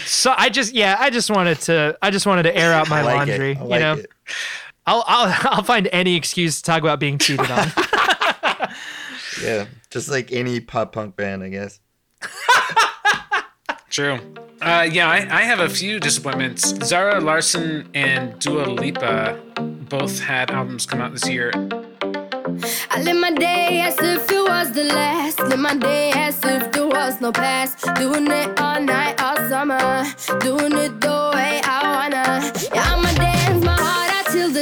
So 0.06 0.34
I 0.36 0.48
just 0.48 0.74
yeah 0.74 0.96
I 0.98 1.10
just 1.10 1.30
wanted 1.30 1.60
to 1.62 1.96
I 2.02 2.10
just 2.10 2.26
wanted 2.26 2.44
to 2.44 2.56
air 2.56 2.72
out 2.72 2.88
my 2.90 3.00
I 3.00 3.02
like 3.02 3.16
laundry. 3.28 3.52
it. 3.52 3.58
I 3.58 3.62
you 3.64 3.78
know, 3.78 3.94
it. 3.94 4.10
I'll 4.86 5.04
I'll 5.06 5.36
I'll 5.56 5.62
find 5.62 5.88
any 5.92 6.16
excuse 6.16 6.56
to 6.58 6.62
talk 6.62 6.80
about 6.80 7.00
being 7.00 7.18
cheated 7.18 7.50
on. 7.50 7.68
Yeah, 9.42 9.66
just 9.90 10.08
like 10.08 10.32
any 10.32 10.60
pop 10.60 10.92
punk 10.92 11.16
band, 11.16 11.42
I 11.42 11.48
guess. 11.48 11.80
True. 13.90 14.18
Uh, 14.62 14.88
yeah, 14.90 15.08
I, 15.08 15.16
I 15.16 15.42
have 15.42 15.60
a 15.60 15.68
few 15.68 16.00
disappointments. 16.00 16.68
Zara 16.86 17.20
Larsson 17.20 17.88
and 17.94 18.38
Dua 18.38 18.64
Lipa 18.64 19.38
both 19.88 20.20
had 20.20 20.50
albums 20.50 20.86
come 20.86 21.00
out 21.00 21.12
this 21.12 21.28
year. 21.28 21.50
I 22.90 23.02
live 23.02 23.16
my 23.16 23.32
day 23.32 23.80
as 23.80 23.98
if 23.98 24.30
it 24.30 24.42
was 24.48 24.72
the 24.72 24.84
last. 24.84 25.40
Live 25.40 25.58
my 25.58 25.76
day 25.76 26.12
as 26.14 26.42
if 26.44 26.72
there 26.72 26.86
was 26.86 27.20
no 27.20 27.32
past. 27.32 27.84
Doing 27.96 28.30
it 28.30 28.58
all 28.60 28.80
night, 28.80 29.20
all 29.20 29.36
summer. 29.48 30.04
Doing 30.40 30.72
it 30.72 31.00
the 31.00 31.30
way 31.34 31.60
I 31.64 31.80
wanna. 31.94 32.52
Yeah, 32.74 32.96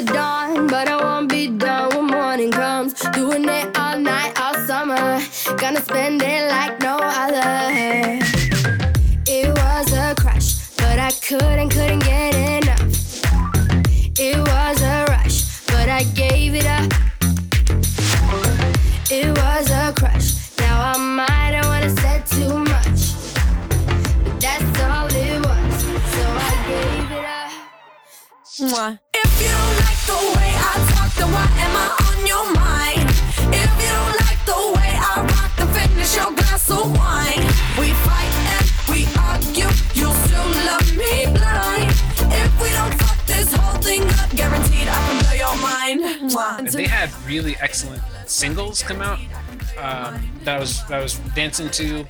dawn. 0.02 0.66
But 0.66 0.88
I 0.88 0.97
won't 0.97 1.28
be 1.28 1.49
done 1.49 1.88
when 1.94 2.06
morning 2.06 2.50
comes. 2.50 2.94
Doing 3.12 3.49
it 3.49 3.76
all 3.76 3.99
night, 3.99 4.32
all 4.40 4.54
summer. 4.66 5.21
Gonna 5.56 5.82
spend 5.82 6.23
it 6.23 6.50
like 6.50 6.80
no 6.80 6.99
other. 7.00 8.22
Mwah. 47.12 47.26
Really 47.26 47.57
excellent 47.61 48.02
singles 48.26 48.83
come 48.83 49.00
out 49.02 49.19
um, 49.78 50.31
that 50.45 50.57
I 50.57 50.59
was 50.59 50.85
that 50.87 51.00
I 51.00 51.02
was 51.02 51.19
dancing 51.35 51.71
to, 51.71 52.04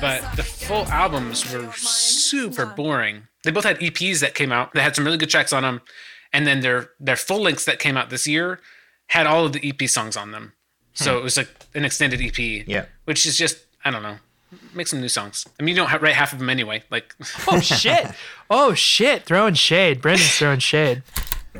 but 0.00 0.22
the 0.36 0.42
full 0.42 0.86
albums 0.86 1.50
were 1.52 1.70
super 1.72 2.66
boring. 2.66 3.28
They 3.44 3.50
both 3.50 3.64
had 3.64 3.78
EPs 3.80 4.20
that 4.20 4.34
came 4.34 4.52
out. 4.52 4.72
They 4.72 4.80
had 4.82 4.94
some 4.96 5.04
really 5.04 5.18
good 5.18 5.30
tracks 5.30 5.52
on 5.52 5.62
them, 5.62 5.80
and 6.32 6.46
then 6.46 6.60
their 6.60 6.90
their 7.00 7.16
full 7.16 7.40
lengths 7.40 7.64
that 7.66 7.78
came 7.78 7.96
out 7.96 8.10
this 8.10 8.26
year 8.26 8.60
had 9.08 9.26
all 9.26 9.44
of 9.46 9.52
the 9.52 9.68
EP 9.68 9.88
songs 9.88 10.16
on 10.16 10.30
them. 10.32 10.52
So 10.94 11.18
it 11.18 11.24
was 11.24 11.36
like 11.36 11.48
an 11.74 11.84
extended 11.84 12.20
EP. 12.22 12.38
Yeah. 12.38 12.86
which 13.04 13.26
is 13.26 13.36
just 13.36 13.58
I 13.84 13.90
don't 13.90 14.02
know. 14.02 14.16
Make 14.72 14.86
some 14.86 15.00
new 15.00 15.08
songs. 15.08 15.44
I 15.58 15.62
mean, 15.64 15.74
you 15.76 15.82
don't 15.82 16.00
write 16.00 16.14
half 16.14 16.32
of 16.32 16.38
them 16.38 16.48
anyway. 16.48 16.84
Like, 16.88 17.14
Oh 17.48 17.58
shit! 17.60 18.06
Oh 18.48 18.72
shit! 18.74 19.24
Throwing 19.24 19.54
shade. 19.54 20.00
Brandon's 20.00 20.36
throwing 20.36 20.60
shade. 20.60 21.02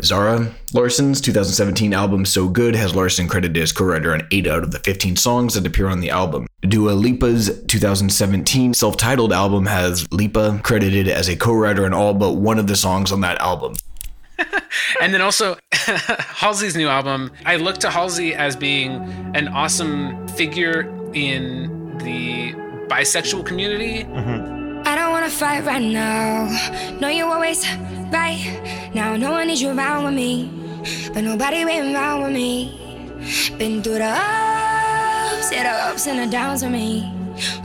Zara 0.02 0.52
Larsson's 0.72 1.20
2017 1.20 1.92
album 1.94 2.24
So 2.24 2.48
Good 2.48 2.74
has 2.74 2.94
Larsson 2.94 3.28
credited 3.28 3.62
as 3.62 3.72
co-writer 3.72 4.12
on 4.12 4.26
8 4.30 4.46
out 4.46 4.62
of 4.64 4.70
the 4.70 4.78
15 4.80 5.16
songs 5.16 5.54
that 5.54 5.66
appear 5.66 5.88
on 5.88 6.00
the 6.00 6.10
album. 6.10 6.46
Dua 6.62 6.90
Lipa's 6.90 7.62
2017 7.68 8.74
self-titled 8.74 9.32
album 9.32 9.66
has 9.66 10.06
Lipa 10.12 10.60
credited 10.64 11.08
as 11.08 11.28
a 11.28 11.36
co-writer 11.36 11.84
on 11.84 11.94
all 11.94 12.14
but 12.14 12.32
one 12.32 12.58
of 12.58 12.66
the 12.66 12.76
songs 12.76 13.12
on 13.12 13.20
that 13.20 13.40
album. 13.40 13.74
And 15.00 15.14
then 15.14 15.20
also 15.20 15.56
Halsey's 15.72 16.74
new 16.76 16.88
album. 16.88 17.30
I 17.44 17.56
look 17.56 17.78
to 17.78 17.90
Halsey 17.90 18.34
as 18.34 18.56
being 18.56 18.92
an 19.34 19.48
awesome 19.48 20.26
figure 20.28 20.82
in 21.12 21.98
the 21.98 22.52
bisexual 22.88 23.46
community. 23.46 24.04
Mm-hmm. 24.04 24.82
I 24.86 24.94
don't 24.96 25.12
wanna 25.12 25.30
fight 25.30 25.64
right 25.64 25.82
now. 25.82 26.48
No, 27.00 27.08
you 27.08 27.24
always 27.26 27.64
right. 28.10 28.83
Now 28.94 29.16
no 29.16 29.32
one 29.32 29.48
needs 29.48 29.60
you 29.60 29.70
around 29.70 30.04
with 30.04 30.14
me, 30.14 30.48
but 31.12 31.24
nobody 31.24 31.64
been 31.64 31.94
around 31.94 32.22
with 32.22 32.32
me. 32.32 32.80
Been 33.58 33.82
through 33.82 33.98
the 33.98 34.04
ups, 34.06 35.50
yeah, 35.52 35.64
the 35.64 35.90
ups 35.90 36.06
and 36.06 36.18
the 36.20 36.30
downs 36.30 36.62
with 36.62 36.72
me. 36.72 37.10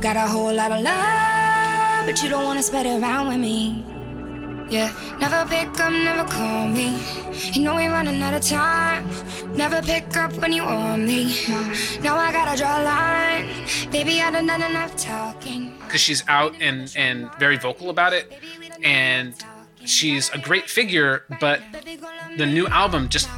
Got 0.01 0.15
a 0.15 0.21
whole 0.27 0.53
lot 0.53 0.71
of 0.71 0.81
love, 0.81 2.05
but 2.05 2.21
you 2.23 2.29
don't 2.29 2.45
wanna 2.45 2.63
spread 2.63 2.85
it 2.85 3.01
around 3.01 3.27
with 3.27 3.37
me. 3.37 3.85
Yeah, 4.69 4.91
never 5.19 5.47
pick 5.49 5.79
up, 5.79 5.91
never 5.91 6.23
call 6.29 6.67
me. 6.67 6.97
You 7.53 7.61
know 7.63 7.75
we 7.75 7.87
running 7.87 8.21
out 8.21 8.33
of 8.33 8.41
time. 8.41 9.07
Never 9.55 9.81
pick 9.81 10.15
up 10.15 10.33
when 10.37 10.53
you 10.53 10.63
want 10.63 11.03
me. 11.03 11.33
Now 12.01 12.15
I 12.17 12.31
gotta 12.31 12.57
draw 12.57 12.81
a 12.81 12.83
line. 12.83 13.49
Baby, 13.91 14.21
I 14.21 14.31
done 14.31 14.45
done 14.47 14.61
enough 14.61 14.95
talking. 14.95 15.73
because 15.85 16.01
she's 16.01 16.23
out 16.27 16.53
and 16.59 16.91
and 16.95 17.29
very 17.39 17.57
vocal 17.57 17.89
about 17.89 18.13
it 18.13 18.31
and 18.83 19.33
she's 19.85 20.29
a 20.31 20.37
great 20.37 20.69
figure 20.69 21.23
but 21.39 21.61
the 22.37 22.45
new 22.45 22.67
album 22.67 23.09
just 23.09 23.29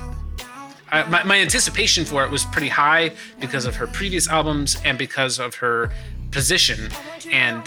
I, 0.91 1.03
my, 1.09 1.23
my 1.23 1.37
anticipation 1.39 2.03
for 2.03 2.25
it 2.25 2.31
was 2.31 2.43
pretty 2.45 2.67
high 2.67 3.11
because 3.39 3.65
of 3.65 3.75
her 3.77 3.87
previous 3.87 4.27
albums 4.27 4.77
and 4.83 4.97
because 4.97 5.39
of 5.39 5.55
her 5.55 5.91
position 6.31 6.89
and 7.31 7.65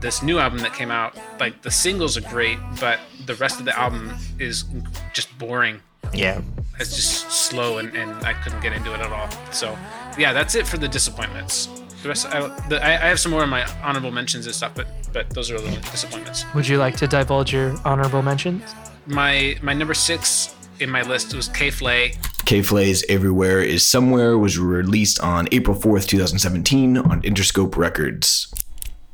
this 0.00 0.22
new 0.22 0.38
album 0.38 0.60
that 0.60 0.74
came 0.74 0.90
out 0.92 1.16
like 1.40 1.62
the 1.62 1.70
singles 1.70 2.16
are 2.16 2.20
great 2.22 2.58
but 2.80 3.00
the 3.26 3.34
rest 3.36 3.58
of 3.58 3.64
the 3.64 3.76
album 3.76 4.12
is 4.38 4.64
just 5.12 5.36
boring 5.38 5.80
Yeah. 6.14 6.40
it's 6.78 6.94
just 6.94 7.30
slow 7.32 7.78
and, 7.78 7.94
and 7.96 8.12
I 8.24 8.34
couldn't 8.34 8.60
get 8.60 8.72
into 8.72 8.94
it 8.94 9.00
at 9.00 9.10
all. 9.12 9.28
So 9.52 9.76
yeah, 10.16 10.32
that's 10.32 10.54
it 10.54 10.66
for 10.66 10.78
the 10.78 10.88
disappointments. 10.88 11.66
The 12.02 12.08
rest, 12.08 12.26
I, 12.26 12.46
the, 12.68 12.80
I, 12.84 12.90
I 12.92 13.08
have 13.08 13.18
some 13.18 13.32
more 13.32 13.42
of 13.42 13.48
my 13.48 13.64
honorable 13.82 14.12
mentions 14.12 14.46
and 14.46 14.54
stuff, 14.54 14.72
but 14.74 14.86
but 15.12 15.30
those 15.30 15.50
are 15.50 15.60
the 15.60 15.70
disappointments. 15.90 16.44
Would 16.54 16.68
you 16.68 16.78
like 16.78 16.96
to 16.96 17.06
divulge 17.06 17.52
your 17.52 17.76
honorable 17.84 18.22
mentions? 18.22 18.62
My 19.06 19.56
my 19.62 19.72
number 19.74 19.94
six 19.94 20.54
in 20.80 20.90
my 20.90 21.02
list 21.02 21.34
was 21.34 21.48
K 21.48 21.70
Flay. 21.70 22.14
K 22.44 22.62
Flay's 22.62 23.04
Everywhere 23.08 23.60
is 23.60 23.86
Somewhere 23.86 24.38
was 24.38 24.58
released 24.58 25.20
on 25.20 25.48
April 25.52 25.76
4th, 25.76 26.06
2017 26.06 26.96
on 26.96 27.20
Interscope 27.22 27.76
Records. 27.76 28.52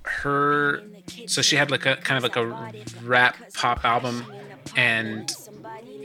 Her, 0.03 0.83
so 1.27 1.43
she 1.43 1.57
had 1.57 1.71
like 1.71 1.87
a 1.87 1.97
kind 1.97 2.17
of 2.17 2.23
like 2.23 2.37
a 2.37 2.47
rap 3.03 3.37
pop 3.55 3.85
album, 3.85 4.25
and 4.77 5.35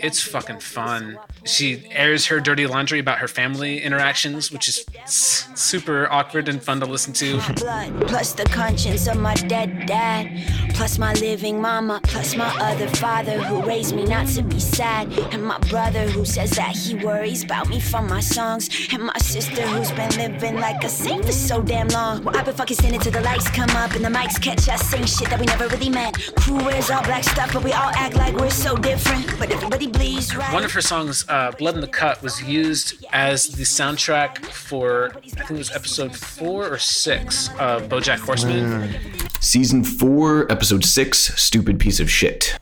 it's 0.02 0.22
fucking 0.22 0.60
fun. 0.60 1.20
She 1.46 1.86
airs 1.92 2.26
her 2.28 2.40
dirty 2.40 2.68
laundry 2.68 3.00
about 3.00 3.20
her 3.20 3.28
family 3.28 3.82
interactions, 3.82 4.52
which 4.52 4.68
is 4.68 4.86
super 5.06 6.08
awkward 6.12 6.50
and 6.50 6.62
fun 6.62 6.80
to 6.80 6.86
listen 6.86 7.14
to. 7.14 7.40
blood, 7.56 8.08
plus 8.08 8.34
the 8.34 8.46
conscience 8.46 9.08
of 9.08 9.18
my 9.18 9.34
dead 9.34 9.86
dad, 9.86 10.74
plus 10.74 10.98
my 10.98 11.14
living 11.14 11.62
mama, 11.62 12.00
plus 12.04 12.36
my 12.36 12.50
other 12.60 12.88
father 12.88 13.42
who 13.42 13.62
raised 13.62 13.96
me 13.96 14.06
not 14.06 14.28
to 14.28 14.42
be 14.42 14.60
sad, 14.60 15.12
and 15.34 15.44
my 15.44 15.58
brother 15.70 16.08
who 16.10 16.26
says 16.26 16.52
that 16.52 16.76
he 16.76 16.96
worries 16.96 17.44
about 17.44 17.70
me 17.70 17.80
from 17.80 18.08
my 18.08 18.20
songs, 18.20 18.70
and 18.92 19.04
my 19.04 19.18
sister 19.18 19.62
who's 19.68 19.92
been 19.92 20.12
living 20.18 20.56
like 20.56 20.84
a 20.84 20.90
saint 20.90 21.26
for 21.26 21.32
so 21.32 21.62
damn 21.62 21.88
long. 21.90 22.24
Well, 22.24 22.36
I've 22.38 22.46
been 22.46 22.56
fucking 22.56 22.78
standing 22.78 23.02
till 23.02 23.12
the 23.12 23.22
lights 23.22 23.50
come 23.50 23.70
up 23.72 23.94
and 23.94 24.04
the 24.04 24.10
mics 24.10 24.42
catch 24.42 24.68
us 24.70 24.82
saying 24.90 25.06
shit 25.06 25.30
that 25.30 25.40
we 25.40 25.46
never 25.46 25.68
really 25.68 25.90
meant. 25.90 26.16
Crew 26.36 26.58
wears 26.58 26.90
all 26.90 27.04
black 27.04 27.24
stuff, 27.24 27.54
but 27.54 27.64
we 27.64 27.74
all 27.74 27.92
act 27.96 28.16
like 28.16 28.36
we're 28.36 28.50
so 28.50 28.76
different. 28.76 29.28
But 29.38 29.52
everybody 29.52 29.88
bleeds, 29.92 30.36
right? 30.36 30.54
One 30.54 30.64
of 30.64 30.72
her 30.74 30.82
songs, 30.82 31.26
uh, 31.28 31.52
"Blood 31.52 31.76
in 31.76 31.82
the 31.82 31.88
Cut," 31.88 32.22
was 32.22 32.42
used 32.44 33.06
as 33.12 33.48
the 33.50 33.64
soundtrack 33.64 34.46
for 34.46 35.12
I 35.18 35.20
think 35.30 35.52
it 35.52 35.58
was 35.58 35.72
episode 35.72 36.16
four 36.16 36.68
or 36.68 36.78
six 36.78 37.50
of 37.60 37.84
BoJack 37.90 38.20
Horseman, 38.20 38.96
Season 39.40 39.84
4, 39.84 40.52
Episode 40.52 40.84
6, 40.84 41.18
Stupid 41.42 41.80
Piece 41.80 42.00
of 42.00 42.10
Shit. 42.10 42.58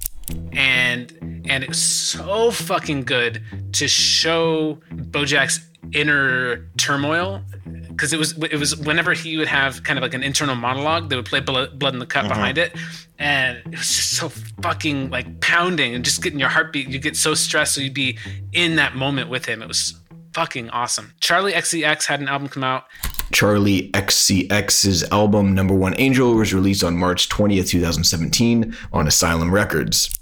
and 0.52 1.14
and 1.50 1.64
it 1.64 1.70
was 1.70 1.82
so 1.82 2.52
fucking 2.52 3.04
good 3.04 3.42
to 3.74 3.88
show 3.88 4.80
BoJack's 4.92 5.62
inner 5.94 6.68
turmoil 6.78 7.42
because 7.88 8.12
it 8.14 8.20
was 8.20 8.34
it 8.52 8.58
was 8.58 8.76
whenever 8.76 9.14
he 9.14 9.38
would 9.38 9.48
have 9.48 9.84
kind 9.84 9.98
of 9.98 10.04
like 10.04 10.14
an 10.14 10.22
internal 10.24 10.56
monologue, 10.56 11.10
they 11.10 11.16
would 11.16 11.26
play 11.26 11.40
Blood, 11.40 11.80
Blood 11.80 11.94
in 11.94 12.00
the 12.00 12.06
Cut 12.06 12.28
behind 12.28 12.58
it, 12.58 12.76
and 13.20 13.58
it 13.58 13.72
was 13.72 13.96
just 13.96 14.12
so 14.18 14.30
fucking 14.62 15.10
like 15.10 15.40
pounding 15.42 15.96
and 15.96 16.06
just 16.06 16.22
getting 16.22 16.40
your 16.40 16.50
heartbeat. 16.50 16.88
You 16.88 17.00
get 17.00 17.16
so 17.16 17.34
stressed, 17.34 17.76
so 17.76 17.82
you'd 17.82 17.94
be 17.94 18.18
in 18.54 18.76
that 18.76 18.96
moment 18.96 19.30
with 19.30 19.46
him. 19.46 19.62
It 19.62 19.68
was 19.68 19.96
fucking 20.34 20.70
awesome. 20.70 21.14
Charli 21.20 21.52
XCX 21.52 22.06
had 22.06 22.20
an 22.20 22.28
album 22.28 22.48
come 22.48 22.64
out. 22.64 22.86
Charli 23.32 23.92
XCX's 23.92 25.04
album 25.12 25.54
Number 25.56 25.74
One 25.74 25.96
Angel 25.98 26.34
was 26.34 26.54
released 26.54 26.84
on 26.84 26.96
March 26.96 27.28
20th, 27.30 27.70
2017 27.70 28.76
on 28.94 29.08
Asylum 29.08 29.52
Records. 29.52 30.14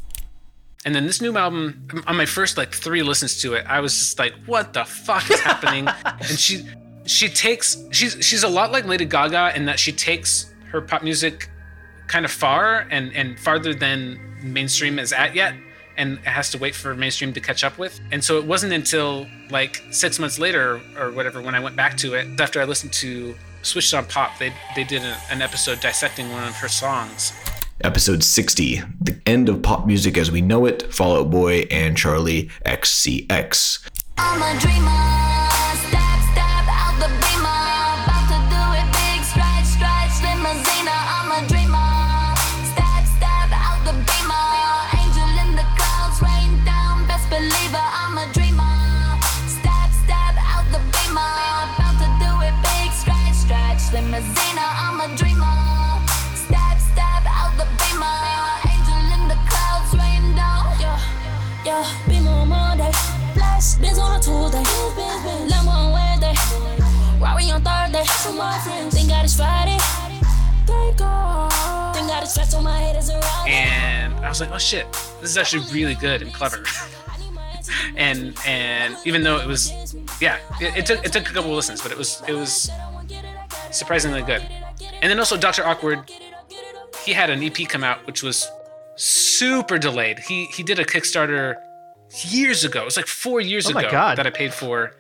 And 0.85 0.95
then 0.95 1.05
this 1.05 1.19
new 1.19 1.35
album, 1.35 1.87
on 2.07 2.15
my 2.15 2.25
first 2.25 2.57
like 2.57 2.73
three 2.73 3.03
listens 3.03 3.41
to 3.41 3.53
it, 3.55 3.65
I 3.67 3.79
was 3.79 3.93
just 3.93 4.19
like, 4.19 4.33
"What 4.45 4.73
the 4.73 4.85
fuck 4.85 5.29
is 5.31 5.39
happening?" 5.39 5.87
and 6.05 6.39
she, 6.39 6.63
she 7.05 7.27
takes, 7.27 7.83
she's 7.91 8.17
she's 8.23 8.43
a 8.43 8.47
lot 8.47 8.71
like 8.71 8.85
Lady 8.85 9.05
Gaga 9.05 9.53
in 9.55 9.65
that 9.65 9.79
she 9.79 9.91
takes 9.91 10.53
her 10.71 10.81
pop 10.81 11.01
music 11.01 11.49
kind 12.07 12.25
of 12.25 12.31
far 12.31 12.87
and 12.89 13.13
and 13.13 13.39
farther 13.39 13.73
than 13.73 14.19
mainstream 14.41 14.99
is 14.99 15.11
at 15.13 15.35
yet, 15.35 15.55
and 15.97 16.13
it 16.19 16.25
has 16.25 16.49
to 16.51 16.57
wait 16.57 16.75
for 16.75 16.93
mainstream 16.95 17.33
to 17.33 17.39
catch 17.39 17.63
up 17.63 17.77
with. 17.77 17.99
And 18.11 18.23
so 18.23 18.37
it 18.37 18.45
wasn't 18.45 18.73
until 18.73 19.27
like 19.49 19.83
six 19.91 20.19
months 20.19 20.39
later 20.39 20.81
or 20.97 21.11
whatever 21.11 21.41
when 21.41 21.55
I 21.55 21.59
went 21.59 21.75
back 21.75 21.97
to 21.97 22.13
it 22.13 22.39
after 22.39 22.61
I 22.61 22.65
listened 22.65 22.93
to 22.93 23.35
Switched 23.61 23.93
on 23.93 24.05
Pop, 24.05 24.37
they 24.37 24.53
they 24.75 24.83
did 24.83 25.01
a, 25.01 25.17
an 25.29 25.41
episode 25.41 25.79
dissecting 25.79 26.31
one 26.31 26.43
of 26.43 26.55
her 26.55 26.67
songs. 26.67 27.33
Episode 27.83 28.23
60, 28.23 28.81
The 29.01 29.19
End 29.25 29.49
of 29.49 29.61
Pop 29.61 29.85
Music 29.85 30.17
as 30.17 30.31
We 30.31 30.39
Know 30.39 30.65
It, 30.65 30.93
Fall 30.93 31.17
Out 31.17 31.29
Boy, 31.29 31.67
and 31.69 31.97
Charli 31.97 32.49
XCX. 32.65 33.89
On 63.97 64.15
a 64.15 64.19
Tuesday. 64.19 64.63
Lambo 65.49 65.69
on 65.69 65.91
Wednesday. 65.93 66.35
On 67.51 67.61
Thursday. 67.61 68.03
Thank 68.89 69.09
God 69.09 69.23
it's 69.23 69.35
Friday. 69.35 69.77
Thank 70.65 70.97
God. 70.97 71.51
Thank 71.93 72.07
God 72.07 72.23
it's 72.23 72.31
stress 72.31 72.53
on 72.53 72.63
my 72.63 72.77
head 72.77 72.95
and 73.47 74.13
I 74.25 74.29
was 74.29 74.41
like, 74.41 74.51
oh 74.51 74.57
shit, 74.57 74.91
this 75.21 75.29
is 75.29 75.37
actually 75.37 75.65
really 75.71 75.95
good 75.95 76.21
and 76.21 76.33
clever. 76.33 76.63
and 77.95 78.35
and 78.45 78.97
even 79.05 79.23
though 79.23 79.37
it 79.37 79.47
was, 79.47 79.71
yeah, 80.19 80.39
it, 80.59 80.77
it 80.77 80.85
took 80.85 81.05
it 81.05 81.13
took 81.13 81.29
a 81.29 81.33
couple 81.33 81.51
of 81.51 81.55
listens, 81.55 81.81
but 81.81 81.91
it 81.91 81.97
was 81.97 82.21
it 82.27 82.33
was 82.33 82.71
surprisingly 83.71 84.23
good. 84.23 84.41
And 85.01 85.11
then 85.11 85.19
also 85.19 85.37
Doctor 85.37 85.65
Awkward, 85.65 86.11
he 87.03 87.13
had 87.13 87.29
an 87.29 87.43
EP 87.43 87.67
come 87.67 87.83
out 87.83 88.05
which 88.07 88.23
was 88.23 88.49
super 88.95 89.77
delayed. 89.77 90.19
He 90.19 90.45
he 90.45 90.63
did 90.63 90.79
a 90.79 90.85
Kickstarter 90.85 91.55
years 92.23 92.63
ago. 92.63 92.81
It 92.81 92.85
was 92.85 92.97
like 92.97 93.07
four 93.07 93.41
years 93.41 93.67
Oh 93.69 93.73
my 93.73 93.81
ago 93.81 93.91
God. 93.91 94.17
that 94.17 94.27
I 94.27 94.29
paid 94.29 94.53
for. 94.53 94.93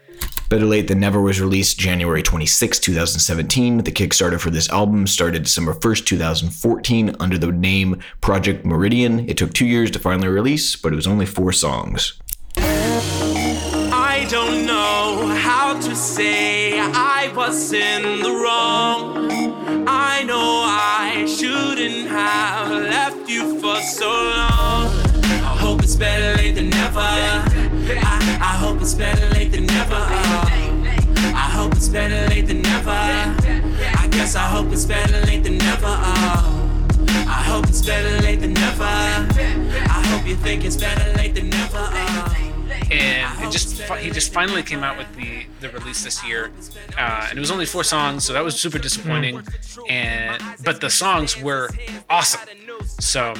Better 0.49 0.65
Late 0.65 0.87
Than 0.87 0.99
Never 0.99 1.21
was 1.21 1.41
released 1.41 1.79
January 1.79 2.21
26, 2.21 2.77
2017. 2.79 3.77
The 3.79 3.91
Kickstarter 3.91 4.39
for 4.39 4.51
this 4.51 4.69
album 4.69 5.07
started 5.07 5.43
December 5.43 5.73
1st, 5.73 6.05
2014, 6.05 7.15
under 7.19 7.37
the 7.37 7.51
name 7.51 7.99
Project 8.21 8.63
Meridian. 8.65 9.27
It 9.27 9.37
took 9.37 9.53
two 9.53 9.65
years 9.65 9.89
to 9.91 9.99
finally 9.99 10.27
release, 10.27 10.75
but 10.75 10.93
it 10.93 10.95
was 10.95 11.07
only 11.07 11.25
four 11.25 11.51
songs. 11.51 12.13
I 12.57 14.27
don't 14.29 14.65
know 14.67 15.27
how 15.35 15.79
to 15.79 15.95
say 15.95 16.79
I 16.79 17.31
was 17.35 17.73
in 17.73 18.21
the 18.21 18.29
wrong. 18.31 19.31
I 19.87 20.23
know 20.23 20.63
I 20.67 21.25
shouldn't 21.27 22.07
have 22.09 22.69
left 22.71 23.27
you 23.29 23.59
for 23.59 23.75
so 23.81 24.07
long. 24.09 24.54
It's 25.95 26.01
better 26.01 26.35
late 26.35 26.55
than 26.55 26.69
never. 26.71 26.99
I, 26.99 28.37
I 28.41 28.57
hope 28.57 28.81
it's 28.81 28.93
better 28.93 29.29
late 29.29 29.53
than 29.53 29.65
never. 29.65 29.95
I 29.95 31.49
hope 31.55 31.71
it's 31.71 31.87
better 31.87 32.27
late 32.27 32.47
than 32.47 32.63
never. 32.63 32.91
I 32.91 34.05
guess 34.11 34.35
I 34.35 34.41
hope 34.41 34.73
it's 34.73 34.83
better 34.83 35.25
late 35.25 35.45
than 35.45 35.57
never. 35.57 35.85
I 35.87 37.43
hope 37.47 37.69
it's 37.69 37.81
better 37.81 38.21
late 38.23 38.41
than 38.41 38.51
never. 38.55 38.83
I 38.83 40.03
hope 40.07 40.27
you 40.27 40.35
think 40.35 40.65
it's 40.65 40.75
better 40.75 41.13
late 41.13 41.33
than 41.33 41.49
never. 41.49 41.77
and 42.91 43.47
it 43.47 43.51
just 43.51 43.81
he 43.99 44.09
just 44.11 44.33
finally 44.33 44.63
came 44.63 44.83
out 44.83 44.97
with 44.97 45.07
the 45.15 45.45
the 45.61 45.69
release 45.69 46.03
this 46.03 46.25
year, 46.25 46.51
uh, 46.97 47.27
and 47.29 47.37
it 47.37 47.39
was 47.39 47.51
only 47.51 47.65
four 47.65 47.85
songs, 47.85 48.25
so 48.25 48.33
that 48.33 48.43
was 48.43 48.59
super 48.59 48.79
disappointing. 48.79 49.41
And 49.89 50.43
but 50.65 50.81
the 50.81 50.89
songs 50.89 51.41
were 51.41 51.69
awesome, 52.09 52.41
so 52.85 53.33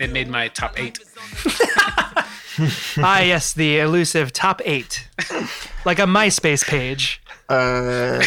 it 0.00 0.10
made 0.10 0.28
my 0.28 0.48
top 0.48 0.78
eight. 0.78 0.98
ah, 2.98 3.20
yes, 3.20 3.52
the 3.52 3.78
elusive 3.78 4.32
top 4.32 4.60
eight, 4.64 5.08
like 5.84 5.98
a 5.98 6.06
MySpace 6.06 6.64
page. 6.66 7.22
Uh, 7.48 8.22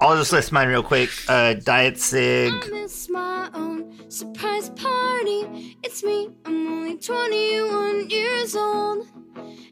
I'll 0.00 0.16
just 0.16 0.32
list 0.32 0.52
mine 0.52 0.68
real 0.68 0.82
quick. 0.82 1.10
Uh, 1.28 1.54
Diet 1.54 1.98
Cig, 1.98 2.52
It's 2.66 3.08
my 3.08 3.48
own 3.54 4.10
surprise 4.10 4.68
party. 4.70 5.76
It's 5.82 6.02
me, 6.02 6.30
I'm 6.44 6.66
only 6.68 6.96
21 6.98 8.10
years 8.10 8.56
old. 8.56 9.06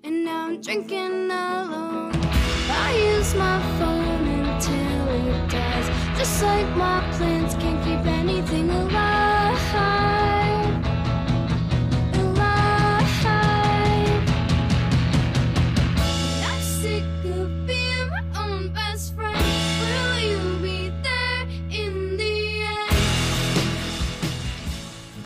And 0.03 0.25
now 0.25 0.47
I'm 0.47 0.61
drinking 0.61 1.31
alone. 1.31 2.13
I 2.73 3.17
use 3.17 3.35
my 3.35 3.61
phone 3.79 4.29
until 4.29 5.09
it 5.09 5.51
dies. 5.51 6.19
Just 6.19 6.43
like 6.43 6.67
my 6.77 7.01
plants 7.17 7.55
can't 7.55 7.85
keep 7.85 8.07
anything 8.13 8.71
alive. 8.71 9.75
Alive. 9.75 10.10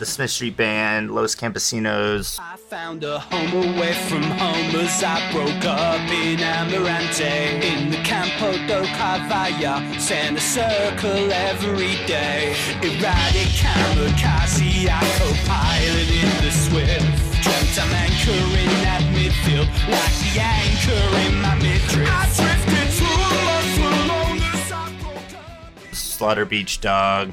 The 0.05 0.11
Smith 0.11 0.29
Street 0.29 0.55
Band, 0.55 1.09
Los 1.09 1.35
Campesinos, 1.35 2.39
I 2.39 2.57
found 2.57 3.03
a 3.03 3.17
home 3.17 3.75
away 3.75 3.93
from 4.07 4.21
home 4.21 4.75
as 4.75 5.03
I 5.03 5.31
broke 5.31 5.65
up 5.65 5.99
in 6.11 6.37
Amarante. 6.37 7.63
In 7.63 7.89
the 7.89 7.97
Campo 8.03 8.51
do 8.67 8.85
Carvalho, 8.93 9.81
send 9.97 10.37
a 10.37 10.39
circle 10.39 11.31
every 11.33 11.95
day. 12.05 12.55
Erratic 12.83 13.49
kamikaze, 13.57 14.87
I 14.87 15.01
co-pilot 15.17 16.09
in 16.21 16.31
the 16.45 16.51
Swift. 16.51 17.01
Dreamt 17.41 17.75
I'm 17.81 17.93
anchoring 18.05 18.85
at 18.85 19.01
midfield, 19.15 19.67
like 19.89 20.15
the 20.21 20.39
anchor 20.39 21.05
in 21.25 21.41
my 21.41 21.55
midriff. 21.55 22.07
I 22.07 22.29
drifted 22.37 22.89
through 22.93 23.21
a 23.21 23.89
alone 23.89 24.37
as 24.53 24.71
I 24.71 24.93
broke 25.01 25.33
up. 25.33 25.95
Slaughter 25.95 26.45
Beach 26.45 26.79
Dog, 26.79 27.31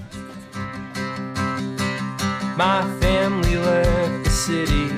My 2.57 2.83
family 3.01 3.57
left 3.57 4.25
the 4.25 4.31
city 4.31 4.91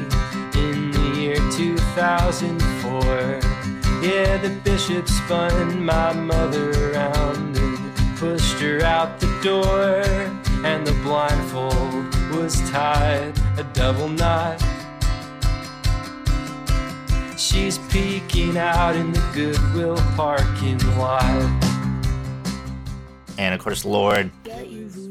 in 0.58 0.90
the 0.90 1.12
year 1.16 1.36
2004. 1.52 3.00
Yeah, 4.02 4.36
the 4.38 4.50
bishop 4.64 5.08
spun 5.08 5.84
my 5.84 6.12
mother 6.12 6.72
around 6.90 7.56
and 7.56 8.16
pushed 8.16 8.58
her 8.58 8.82
out 8.82 9.20
the 9.20 9.28
door. 9.40 10.02
And 10.64 10.84
the 10.84 10.92
blindfold 11.04 12.12
was 12.34 12.58
tied 12.70 13.38
a 13.56 13.62
double 13.72 14.08
knot. 14.08 14.60
She's 17.38 17.78
peeking 17.78 18.56
out 18.56 18.96
in 18.96 19.12
the 19.12 19.22
Goodwill 19.32 19.96
parking 20.16 20.78
lot. 20.98 21.30
and 23.38 23.54
of 23.54 23.60
course 23.60 23.84
Lorde. 23.84 24.30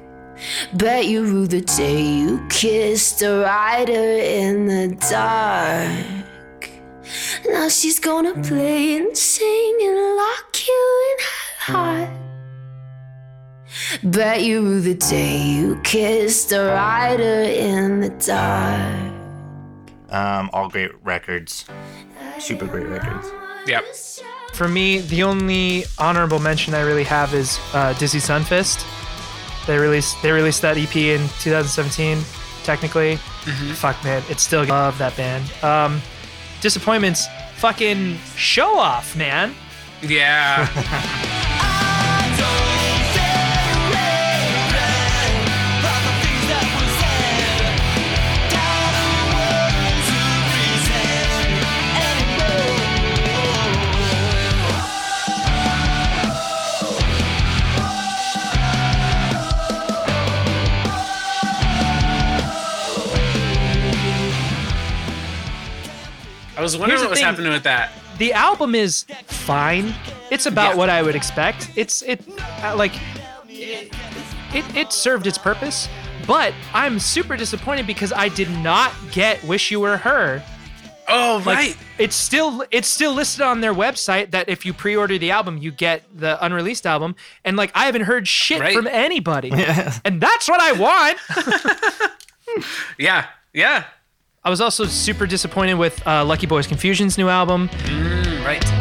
Bet 0.73 1.05
you 1.05 1.23
rue 1.23 1.45
the 1.45 1.61
day 1.61 2.01
you 2.01 2.43
kissed 2.49 3.21
a 3.21 3.43
rider 3.43 3.93
in 3.93 4.65
the 4.65 4.95
dark. 5.09 6.69
Now 7.47 7.69
she's 7.69 7.99
gonna 7.99 8.33
play 8.41 8.97
and 8.97 9.15
sing 9.15 9.77
and 9.83 10.15
lock 10.15 10.67
you 10.67 11.05
in 11.09 11.17
her 11.25 11.73
heart. 11.73 12.09
Bet 14.03 14.41
you 14.41 14.61
rue 14.61 14.81
the 14.81 14.95
day 14.95 15.37
you 15.37 15.79
kissed 15.83 16.51
a 16.53 16.65
rider 16.65 17.43
in 17.43 17.99
the 17.99 18.09
dark. 18.09 19.13
Um, 20.09 20.49
all 20.53 20.69
great 20.69 20.91
records, 21.03 21.65
super 22.39 22.65
great 22.65 22.87
records. 22.87 23.27
Yep. 23.67 23.85
For 24.53 24.67
me, 24.67 24.99
the 24.99 25.23
only 25.23 25.85
honorable 25.97 26.39
mention 26.39 26.73
I 26.73 26.81
really 26.81 27.03
have 27.05 27.33
is 27.33 27.59
uh, 27.73 27.93
Dizzy 27.93 28.19
Sunfist. 28.19 28.85
They 29.65 29.77
released 29.77 30.21
they 30.21 30.31
released 30.31 30.61
that 30.63 30.77
EP 30.77 30.95
in 30.95 31.21
2017. 31.39 32.19
Technically, 32.63 33.15
fuck 33.75 34.01
man, 34.03 34.23
it's 34.29 34.43
still 34.43 34.65
love 34.65 34.97
that 34.99 35.15
band. 35.17 35.51
Um, 35.63 36.01
disappointments, 36.61 37.25
fucking 37.57 38.17
show 38.35 38.77
off, 38.77 39.15
man. 39.15 39.55
Yeah. 40.01 40.67
I 66.61 66.63
was 66.63 66.77
wondering 66.77 66.91
Here's 66.91 67.01
the 67.01 67.05
what 67.07 67.09
was 67.09 67.19
thing. 67.19 67.25
happening 67.25 67.51
with 67.51 67.63
that. 67.63 67.91
The 68.19 68.33
album 68.33 68.75
is 68.75 69.05
fine. 69.25 69.95
It's 70.29 70.45
about 70.45 70.71
Yeah. 70.71 70.75
what 70.77 70.89
I 70.91 71.01
would 71.01 71.15
expect. 71.15 71.71
It's 71.75 72.03
it 72.03 72.21
uh, 72.63 72.75
like 72.77 72.93
it, 73.49 73.91
it 74.53 74.75
it 74.75 74.93
served 74.93 75.25
its 75.25 75.39
purpose, 75.39 75.89
but 76.27 76.53
I'm 76.71 76.99
super 76.99 77.35
disappointed 77.35 77.87
because 77.87 78.13
I 78.13 78.29
did 78.29 78.51
not 78.51 78.91
get 79.11 79.43
"Wish 79.43 79.71
You 79.71 79.79
Were 79.79 79.97
Her." 79.97 80.43
Oh, 81.09 81.41
Like 81.43 81.57
right. 81.57 81.77
it's 81.97 82.15
still 82.15 82.63
it's 82.69 82.87
still 82.87 83.13
listed 83.13 83.41
on 83.41 83.59
their 83.61 83.73
website 83.73 84.29
that 84.31 84.47
if 84.47 84.63
you 84.63 84.71
pre-order 84.71 85.17
the 85.17 85.31
album, 85.31 85.57
you 85.57 85.71
get 85.71 86.03
the 86.15 86.37
unreleased 86.45 86.85
album, 86.85 87.15
and 87.43 87.57
like 87.57 87.71
I 87.73 87.85
haven't 87.87 88.03
heard 88.03 88.27
shit 88.27 88.61
Right. 88.61 88.75
from 88.75 88.85
anybody, 88.85 89.49
Yeah. 89.55 89.97
and 90.05 90.21
that's 90.21 90.47
what 90.47 90.61
I 90.61 90.73
want. 90.73 91.17
Yeah. 92.99 93.25
Yeah. 93.53 93.85
I 94.43 94.49
was 94.49 94.59
also 94.59 94.85
super 94.85 95.27
disappointed 95.27 95.75
with 95.75 96.05
uh, 96.07 96.25
Lucky 96.25 96.47
Boys 96.47 96.65
Confusion's 96.65 97.15
new 97.15 97.29
album. 97.29 97.69
Damn 97.85 98.43
right. 98.43 98.80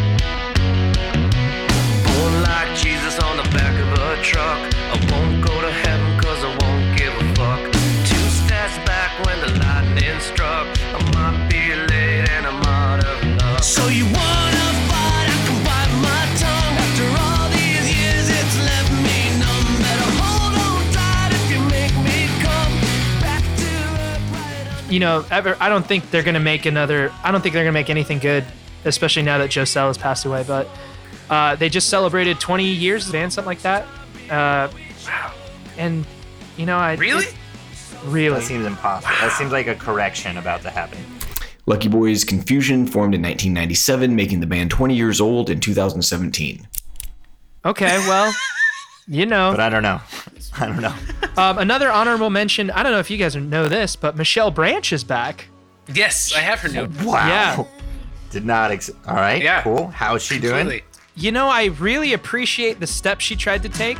You 24.90 24.98
know, 25.00 25.24
ever 25.30 25.56
I 25.60 25.68
don't 25.68 25.86
think 25.86 26.10
they're 26.10 26.22
gonna 26.22 26.40
make 26.40 26.66
another. 26.66 27.12
I 27.22 27.30
don't 27.32 27.40
think 27.40 27.52
they're 27.54 27.64
gonna 27.64 27.72
make 27.72 27.90
anything 27.90 28.18
good, 28.18 28.44
especially 28.84 29.22
now 29.22 29.38
that 29.38 29.50
Joe 29.50 29.64
Sell 29.64 29.86
has 29.86 29.96
passed 29.96 30.24
away. 30.24 30.44
But 30.46 30.68
uh, 31.30 31.54
they 31.56 31.68
just 31.68 31.88
celebrated 31.88 32.40
20 32.40 32.64
years 32.64 33.06
of 33.06 33.12
band, 33.12 33.32
something 33.32 33.46
like 33.46 33.62
that. 33.62 33.84
Uh, 34.28 34.68
wow. 35.06 35.32
And 35.78 36.04
you 36.56 36.66
know, 36.66 36.76
I 36.76 36.94
Really? 36.96 37.26
really. 38.04 38.40
That 38.40 38.46
seems 38.46 38.66
impossible. 38.66 39.14
That 39.20 39.32
seems 39.32 39.52
like 39.52 39.66
a 39.68 39.74
correction 39.76 40.36
about 40.38 40.62
to 40.62 40.70
happen. 40.70 40.98
Lucky 41.66 41.88
Boys 41.88 42.24
Confusion 42.24 42.86
formed 42.86 43.14
in 43.14 43.22
1997, 43.22 44.14
making 44.16 44.40
the 44.40 44.46
band 44.46 44.70
20 44.70 44.94
years 44.96 45.20
old 45.20 45.50
in 45.50 45.60
2017. 45.60 46.66
Okay, 47.64 47.98
well, 48.08 48.32
you 49.06 49.24
know. 49.26 49.52
But 49.52 49.60
I 49.60 49.68
don't 49.68 49.82
know. 49.84 50.00
I 50.58 50.66
don't 50.66 50.80
know. 50.80 50.94
Um, 51.36 51.58
another 51.58 51.90
honorable 51.90 52.30
mention. 52.30 52.70
I 52.70 52.82
don't 52.82 52.92
know 52.92 52.98
if 52.98 53.10
you 53.10 53.16
guys 53.18 53.36
know 53.36 53.68
this, 53.68 53.96
but 53.96 54.16
Michelle 54.16 54.50
Branch 54.50 54.92
is 54.92 55.04
back. 55.04 55.46
Yes, 55.92 56.34
I 56.34 56.40
have 56.40 56.60
her 56.60 56.68
new. 56.68 56.88
Wow. 57.04 57.26
Yeah. 57.26 57.64
Did 58.30 58.44
not. 58.44 58.70
Ex- 58.70 58.90
All 59.06 59.14
right. 59.16 59.42
Yeah. 59.42 59.62
Cool. 59.62 59.88
How's 59.88 60.22
she 60.22 60.38
doing? 60.38 60.80
You 61.16 61.32
know, 61.32 61.48
I 61.48 61.64
really 61.66 62.12
appreciate 62.12 62.78
the 62.80 62.86
step 62.86 63.20
she 63.20 63.34
tried 63.36 63.62
to 63.64 63.68
take. 63.68 63.98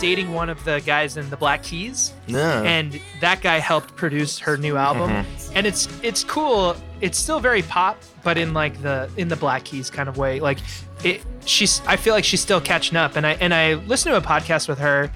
Dating 0.00 0.32
one 0.32 0.48
of 0.48 0.62
the 0.64 0.82
guys 0.84 1.16
in 1.16 1.28
the 1.30 1.36
Black 1.36 1.62
Keys. 1.62 2.12
No. 2.28 2.62
and 2.64 3.00
that 3.20 3.40
guy 3.40 3.58
helped 3.58 3.96
produce 3.96 4.38
her 4.40 4.56
new 4.56 4.76
album. 4.76 5.10
Mm-hmm. 5.10 5.52
And 5.56 5.66
it's 5.66 5.88
it's 6.02 6.24
cool. 6.24 6.76
It's 7.00 7.18
still 7.18 7.40
very 7.40 7.62
pop 7.62 7.98
but 8.24 8.38
in 8.38 8.54
like 8.54 8.82
the 8.82 9.08
in 9.16 9.28
the 9.28 9.36
black 9.36 9.64
keys 9.64 9.90
kind 9.90 10.08
of 10.08 10.16
way. 10.16 10.40
Like 10.40 10.58
it 11.04 11.22
she's 11.44 11.82
i 11.86 11.96
feel 11.96 12.14
like 12.14 12.24
she's 12.24 12.40
still 12.40 12.60
catching 12.60 12.96
up. 12.96 13.14
And 13.14 13.26
i 13.26 13.32
and 13.34 13.54
i 13.54 13.74
listened 13.74 14.12
to 14.12 14.16
a 14.16 14.22
podcast 14.22 14.66
with 14.66 14.78
her 14.78 15.12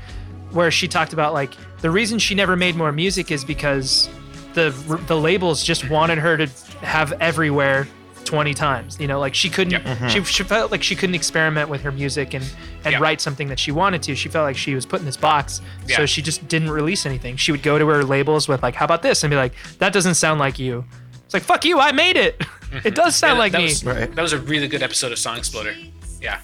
where 0.52 0.70
she 0.70 0.86
talked 0.86 1.12
about 1.12 1.32
like 1.32 1.54
the 1.80 1.90
reason 1.90 2.18
she 2.18 2.34
never 2.34 2.54
made 2.54 2.76
more 2.76 2.92
music 2.92 3.30
is 3.32 3.44
because 3.44 4.08
the 4.54 4.70
the 5.06 5.16
labels 5.16 5.64
just 5.64 5.88
wanted 5.90 6.18
her 6.18 6.36
to 6.36 6.46
have 6.82 7.12
everywhere 7.14 7.88
20 8.28 8.52
times 8.52 9.00
you 9.00 9.06
know 9.06 9.18
like 9.18 9.34
she 9.34 9.48
couldn't 9.48 9.82
mm-hmm. 9.82 10.08
she, 10.08 10.22
she 10.22 10.42
felt 10.42 10.70
like 10.70 10.82
she 10.82 10.94
couldn't 10.94 11.14
experiment 11.14 11.70
with 11.70 11.80
her 11.80 11.90
music 11.90 12.34
and 12.34 12.44
and 12.84 12.92
Yeah. 12.92 12.98
write 13.00 13.20
something 13.22 13.48
that 13.48 13.58
she 13.58 13.72
wanted 13.72 14.02
to. 14.04 14.14
She 14.14 14.28
felt 14.28 14.44
like 14.44 14.56
she 14.56 14.74
was 14.74 14.84
put 14.86 15.00
in 15.00 15.06
this 15.06 15.16
box. 15.16 15.60
So 15.88 16.04
she 16.06 16.20
just 16.22 16.46
didn't 16.46 16.70
release 16.70 17.06
anything. 17.06 17.36
She 17.36 17.50
would 17.52 17.62
go 17.62 17.78
to 17.78 17.86
her 17.88 18.04
labels 18.04 18.46
with 18.48 18.62
like 18.62 18.74
how 18.74 18.84
about 18.84 19.02
this? 19.02 19.24
and 19.24 19.30
be 19.30 19.36
like 19.36 19.54
that 19.78 19.92
doesn't 19.94 20.14
sound 20.14 20.38
like 20.38 20.58
you. 20.58 20.84
It's 21.24 21.32
like 21.34 21.42
fuck 21.42 21.64
you 21.64 21.78
i 21.80 21.90
made 21.92 22.16
it. 22.16 22.38
Mm-hmm. 22.38 22.86
It 22.86 22.94
does 22.94 23.16
sound 23.16 23.34
Yeah, 23.36 23.38
like 23.38 23.52
that 23.52 23.58
me. 23.58 23.64
Was, 23.64 23.80
That 23.82 24.16
was 24.22 24.32
a 24.34 24.38
really 24.38 24.68
good 24.68 24.82
episode 24.82 25.10
of 25.10 25.18
Song 25.18 25.38
Exploder. 25.38 25.74
Yeah. 26.20 26.38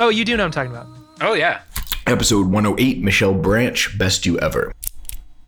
oh 0.00 0.08
you 0.08 0.24
do 0.24 0.36
know 0.36 0.42
what 0.42 0.56
i'm 0.56 0.66
talking 0.68 0.72
about. 0.72 0.88
Oh 1.20 1.34
yeah. 1.34 1.60
Episode 2.06 2.46
108, 2.50 3.00
Michelle 3.02 3.34
Branch, 3.34 3.96
Best 3.98 4.26
You 4.26 4.38
Ever. 4.40 4.72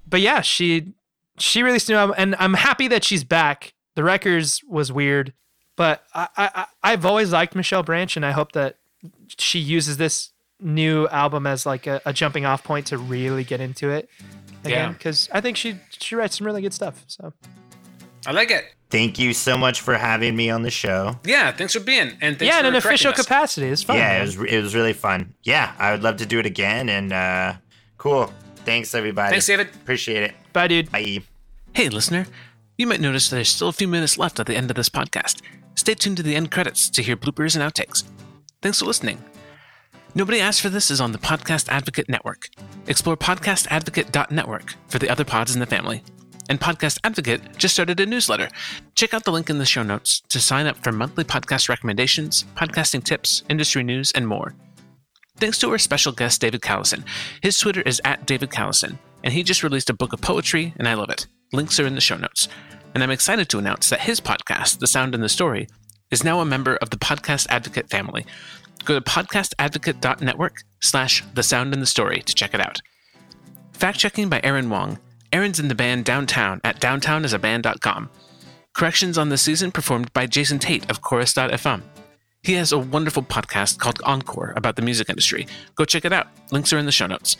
but 0.09 0.21
yeah, 0.21 0.41
she 0.43 0.93
she 1.39 1.63
released 1.63 1.89
a 1.89 1.93
new 1.93 1.99
album, 1.99 2.15
and 2.19 2.37
I'm 2.39 2.55
happy 2.55 2.87
that 2.89 3.03
she's 3.05 3.25
back. 3.25 3.73
The 3.97 4.05
records 4.05 4.63
was 4.69 4.93
weird, 4.93 5.33
but 5.77 6.05
I, 6.15 6.29
I 6.37 6.51
I- 6.55 6.67
I've 6.93 7.07
always 7.07 7.33
liked 7.33 7.55
Michelle 7.55 7.83
Branch, 7.83 8.17
and 8.17 8.25
I 8.27 8.33
hope 8.33 8.53
that 8.53 8.77
she 9.39 9.59
uses 9.59 9.97
this 9.97 10.31
new 10.61 11.09
album 11.09 11.47
as 11.47 11.67
like 11.67 11.87
a, 11.87 12.01
a 12.07 12.13
jumping 12.13 12.45
off 12.45 12.63
point 12.63 12.87
to 12.89 12.99
really 12.99 13.43
get 13.45 13.61
into 13.61 13.91
it 13.91 14.09
again. 14.65 14.89
Yeah. 14.91 14.93
Because 14.93 15.29
I 15.33 15.41
think 15.41 15.57
she 15.57 15.77
she 15.91 16.15
writes 16.15 16.39
some 16.39 16.47
really 16.47 16.63
good 16.63 16.75
stuff. 16.75 17.03
So 17.07 17.33
I 18.27 18.33
like 18.33 18.51
it. 18.51 18.65
Thank 18.91 19.19
you 19.19 19.33
so 19.33 19.57
much 19.57 19.81
for 19.81 19.95
having 19.95 20.37
me 20.37 20.51
on 20.51 20.63
the 20.63 20.71
show. 20.71 21.19
Yeah. 21.25 21.51
Thanks 21.51 21.73
for 21.73 21.81
being. 21.81 22.11
And 22.21 22.39
thanks 22.39 22.43
yeah, 22.43 22.61
in 22.61 22.67
an 22.67 22.75
official 22.75 23.11
us. 23.13 23.17
capacity, 23.21 23.69
it's 23.69 23.83
fun. 23.83 23.97
yeah, 23.97 24.09
man. 24.09 24.21
it 24.21 24.25
was 24.25 24.37
it 24.53 24.61
was 24.63 24.75
really 24.75 24.93
fun. 24.93 25.35
Yeah, 25.43 25.73
I 25.79 25.93
would 25.93 26.03
love 26.03 26.19
to 26.19 26.27
do 26.27 26.39
it 26.39 26.47
again. 26.47 26.89
And 26.89 27.13
uh, 27.13 27.55
cool. 27.99 28.33
Thanks 28.65 28.95
everybody. 28.95 29.31
Thanks, 29.31 29.47
David. 29.47 29.69
Appreciate 29.75 30.23
it. 30.23 30.35
Bye, 30.53 30.69
dude. 30.69 30.93
Bye. 30.93 31.23
Hey, 31.73 31.89
listener. 31.89 32.27
You 32.79 32.87
might 32.87 33.01
notice 33.01 33.31
that 33.31 33.37
there's 33.37 33.49
still 33.49 33.69
a 33.69 33.73
few 33.73 33.89
minutes 33.89 34.17
left 34.19 34.39
at 34.39 34.47
the 34.47 34.55
end 34.57 34.71
of 34.71 34.77
this 34.77 34.89
podcast. 34.89 35.41
Stay 35.75 35.95
tuned 35.95 36.17
to 36.19 36.23
the 36.23 36.37
end 36.37 36.51
credits 36.51 36.89
to 36.91 37.03
hear 37.03 37.17
bloopers 37.17 37.57
and 37.57 37.65
outtakes. 37.65 38.05
Thanks 38.61 38.79
for 38.79 38.87
listening. 38.87 39.23
Nobody 40.15 40.41
Asked 40.41 40.61
for 40.61 40.69
This 40.69 40.91
is 40.91 41.01
on 41.01 41.13
the 41.13 41.19
Podcast 41.19 41.69
Advocate 41.69 42.09
Network. 42.09 42.49
Explore 42.87 43.17
podcastadvocate.network 43.17 44.75
for 44.89 44.99
the 44.99 45.09
other 45.09 45.25
pods 45.25 45.55
in 45.55 45.61
the 45.61 45.67
family. 45.67 46.03
And 46.51 46.61
Podcast 46.61 46.99
Advocate 47.03 47.57
just 47.57 47.75
started 47.75 47.99
a 47.99 48.07
newsletter. 48.07 48.49
Check 48.95 49.15
out 49.15 49.25
the 49.25 49.33
link 49.33 49.49
in 49.49 49.59
the 49.59 49.65
show 49.65 49.83
notes 49.83 50.21
to 50.29 50.39
sign 50.39 50.67
up 50.67 50.77
for 50.85 50.93
monthly 50.93 51.25
podcast 51.25 51.69
recommendations, 51.69 52.45
podcasting 52.57 53.03
tips, 53.03 53.43
industry 53.49 53.83
news, 53.83 54.13
and 54.13 54.29
more. 54.29 54.55
Thanks 55.39 55.59
to 55.61 55.71
our 55.71 55.79
special 55.79 56.13
guest, 56.13 56.41
David 56.41 56.61
Callison. 56.61 57.05
His 57.43 57.59
Twitter 57.59 57.81
is 57.83 58.01
at 58.05 58.27
David 58.27 58.51
Callison, 58.51 58.99
and 59.25 59.33
he 59.33 59.43
just 59.43 59.63
released 59.63 59.89
a 59.89 59.95
book 59.95 60.13
of 60.13 60.21
poetry, 60.21 60.75
and 60.77 60.87
I 60.87 60.95
love 60.95 61.11
it. 61.11 61.27
Links 61.53 61.81
are 61.81 61.87
in 61.87 61.95
the 61.95 62.01
show 62.01 62.17
notes. 62.17 62.49
And 62.95 63.03
I'm 63.03 63.11
excited 63.11 63.49
to 63.49 63.59
announce 63.59 63.91
that 63.91 64.01
his 64.01 64.21
podcast, 64.21 64.79
The 64.79 64.87
Sound 64.87 65.15
and 65.15 65.25
the 65.25 65.29
Story, 65.29 65.69
is 66.11 66.25
now 66.25 66.41
a 66.41 66.45
member 66.45 66.77
of 66.77 66.91
the 66.91 66.99
Podcast 66.99 67.47
Advocate 67.49 67.89
family. 67.89 68.27
Go 68.85 68.99
to 68.99 69.01
podcastadvocate.network 69.01 70.63
slash 70.81 71.25
The 71.35 71.43
Sound 71.43 71.73
and 71.73 71.81
the 71.81 71.87
Story 71.87 72.21
to 72.21 72.35
check 72.35 72.53
it 72.55 72.61
out. 72.61 72.81
Fact 73.73 73.99
checking 73.99 74.29
by 74.29 74.41
Aaron 74.45 74.69
Wong. 74.69 74.99
Aaron's 75.33 75.59
in 75.59 75.69
the 75.69 75.75
band 75.75 76.05
Downtown 76.05 76.61
at 76.65 76.81
downtownisaband.com. 76.81 78.11
Corrections 78.75 79.19
on 79.19 79.29
the 79.29 79.39
season 79.39 79.71
performed 79.71 80.13
by 80.13 80.27
Jason 80.27 80.59
Tate 80.59 80.91
of 80.91 81.01
Chorus.fm. 81.01 81.83
He 82.43 82.55
has 82.55 82.73
a 82.73 82.79
wonderful 82.79 83.23
podcast 83.23 83.79
called 83.79 84.01
Encore 84.05 84.53
about 84.57 84.77
the 84.77 84.83
music 84.83 85.09
industry. 85.09 85.47
Go 85.77 85.85
check 85.85 86.05
it 86.05 86.13
out. 86.13 86.27
Links 86.51 86.73
are 86.73 86.79
in 86.79 86.87
the 86.87 86.93
show 86.93 87.07
notes. 87.07 87.37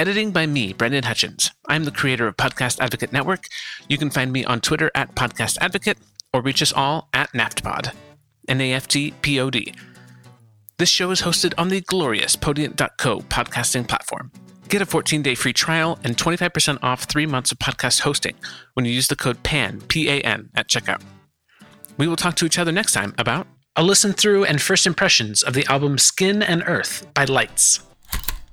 Editing 0.00 0.30
by 0.30 0.46
me, 0.46 0.72
Brendan 0.72 1.04
Hutchins. 1.04 1.50
I'm 1.68 1.84
the 1.84 1.90
creator 1.90 2.26
of 2.26 2.38
Podcast 2.38 2.80
Advocate 2.80 3.12
Network. 3.12 3.44
You 3.86 3.98
can 3.98 4.08
find 4.08 4.32
me 4.32 4.46
on 4.46 4.62
Twitter 4.62 4.90
at 4.94 5.14
Podcast 5.14 5.58
Advocate 5.60 5.98
or 6.32 6.40
reach 6.40 6.62
us 6.62 6.72
all 6.72 7.10
at 7.12 7.30
NAFTPod. 7.32 7.92
N 8.48 8.62
A 8.62 8.72
F 8.72 8.88
T 8.88 9.10
P 9.20 9.38
O 9.38 9.50
D. 9.50 9.74
This 10.78 10.88
show 10.88 11.10
is 11.10 11.20
hosted 11.20 11.52
on 11.58 11.68
the 11.68 11.82
glorious 11.82 12.34
Podiant.co 12.34 13.20
podcasting 13.28 13.86
platform. 13.86 14.32
Get 14.70 14.80
a 14.80 14.86
14 14.86 15.20
day 15.20 15.34
free 15.34 15.52
trial 15.52 15.98
and 16.02 16.16
25% 16.16 16.78
off 16.82 17.04
three 17.04 17.26
months 17.26 17.52
of 17.52 17.58
podcast 17.58 18.00
hosting 18.00 18.36
when 18.72 18.86
you 18.86 18.92
use 18.92 19.08
the 19.08 19.16
code 19.16 19.42
PAN, 19.42 19.82
P 19.82 20.08
A 20.08 20.22
N, 20.22 20.48
at 20.54 20.66
checkout. 20.66 21.02
We 21.98 22.08
will 22.08 22.16
talk 22.16 22.36
to 22.36 22.46
each 22.46 22.58
other 22.58 22.72
next 22.72 22.92
time 22.92 23.12
about 23.18 23.46
a 23.76 23.82
listen 23.82 24.14
through 24.14 24.44
and 24.46 24.62
first 24.62 24.86
impressions 24.86 25.42
of 25.42 25.52
the 25.52 25.66
album 25.66 25.98
Skin 25.98 26.42
and 26.42 26.62
Earth 26.66 27.06
by 27.12 27.26
Lights. 27.26 27.80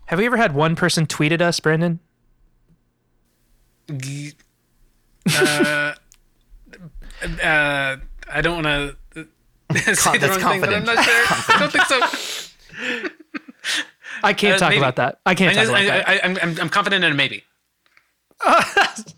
Have 0.07 0.19
we 0.19 0.25
ever 0.25 0.37
had 0.37 0.53
one 0.53 0.75
person 0.75 1.05
tweet 1.05 1.31
at 1.31 1.41
us, 1.41 1.59
Brandon? 1.59 1.99
Uh, 3.89 3.93
uh, 7.43 7.97
I 8.29 8.41
don't 8.41 8.63
want 8.63 8.95
to 9.13 9.27
say 9.95 10.17
the 10.17 10.27
that's 10.27 10.43
wrong 10.43 10.51
thing, 10.53 10.61
but 10.61 10.73
I'm 10.73 10.83
not 10.85 11.03
sure. 11.03 11.25
I 11.29 11.57
don't 11.59 11.71
think 11.71 11.85
so. 11.85 13.09
I 14.23 14.33
can't 14.33 14.55
Uh, 14.55 14.59
talk 14.59 14.69
maybe. 14.69 14.79
about 14.79 14.95
that. 14.95 15.19
I 15.25 15.35
can't 15.35 15.57
I, 15.57 15.61
talk 15.65 15.69
about 15.69 15.81
I, 15.81 15.85
that. 15.85 16.09
I, 16.25 16.61
I'm 16.61 16.69
confident 16.69 17.03
in 17.03 17.11
a 17.11 17.15
maybe. 17.15 17.43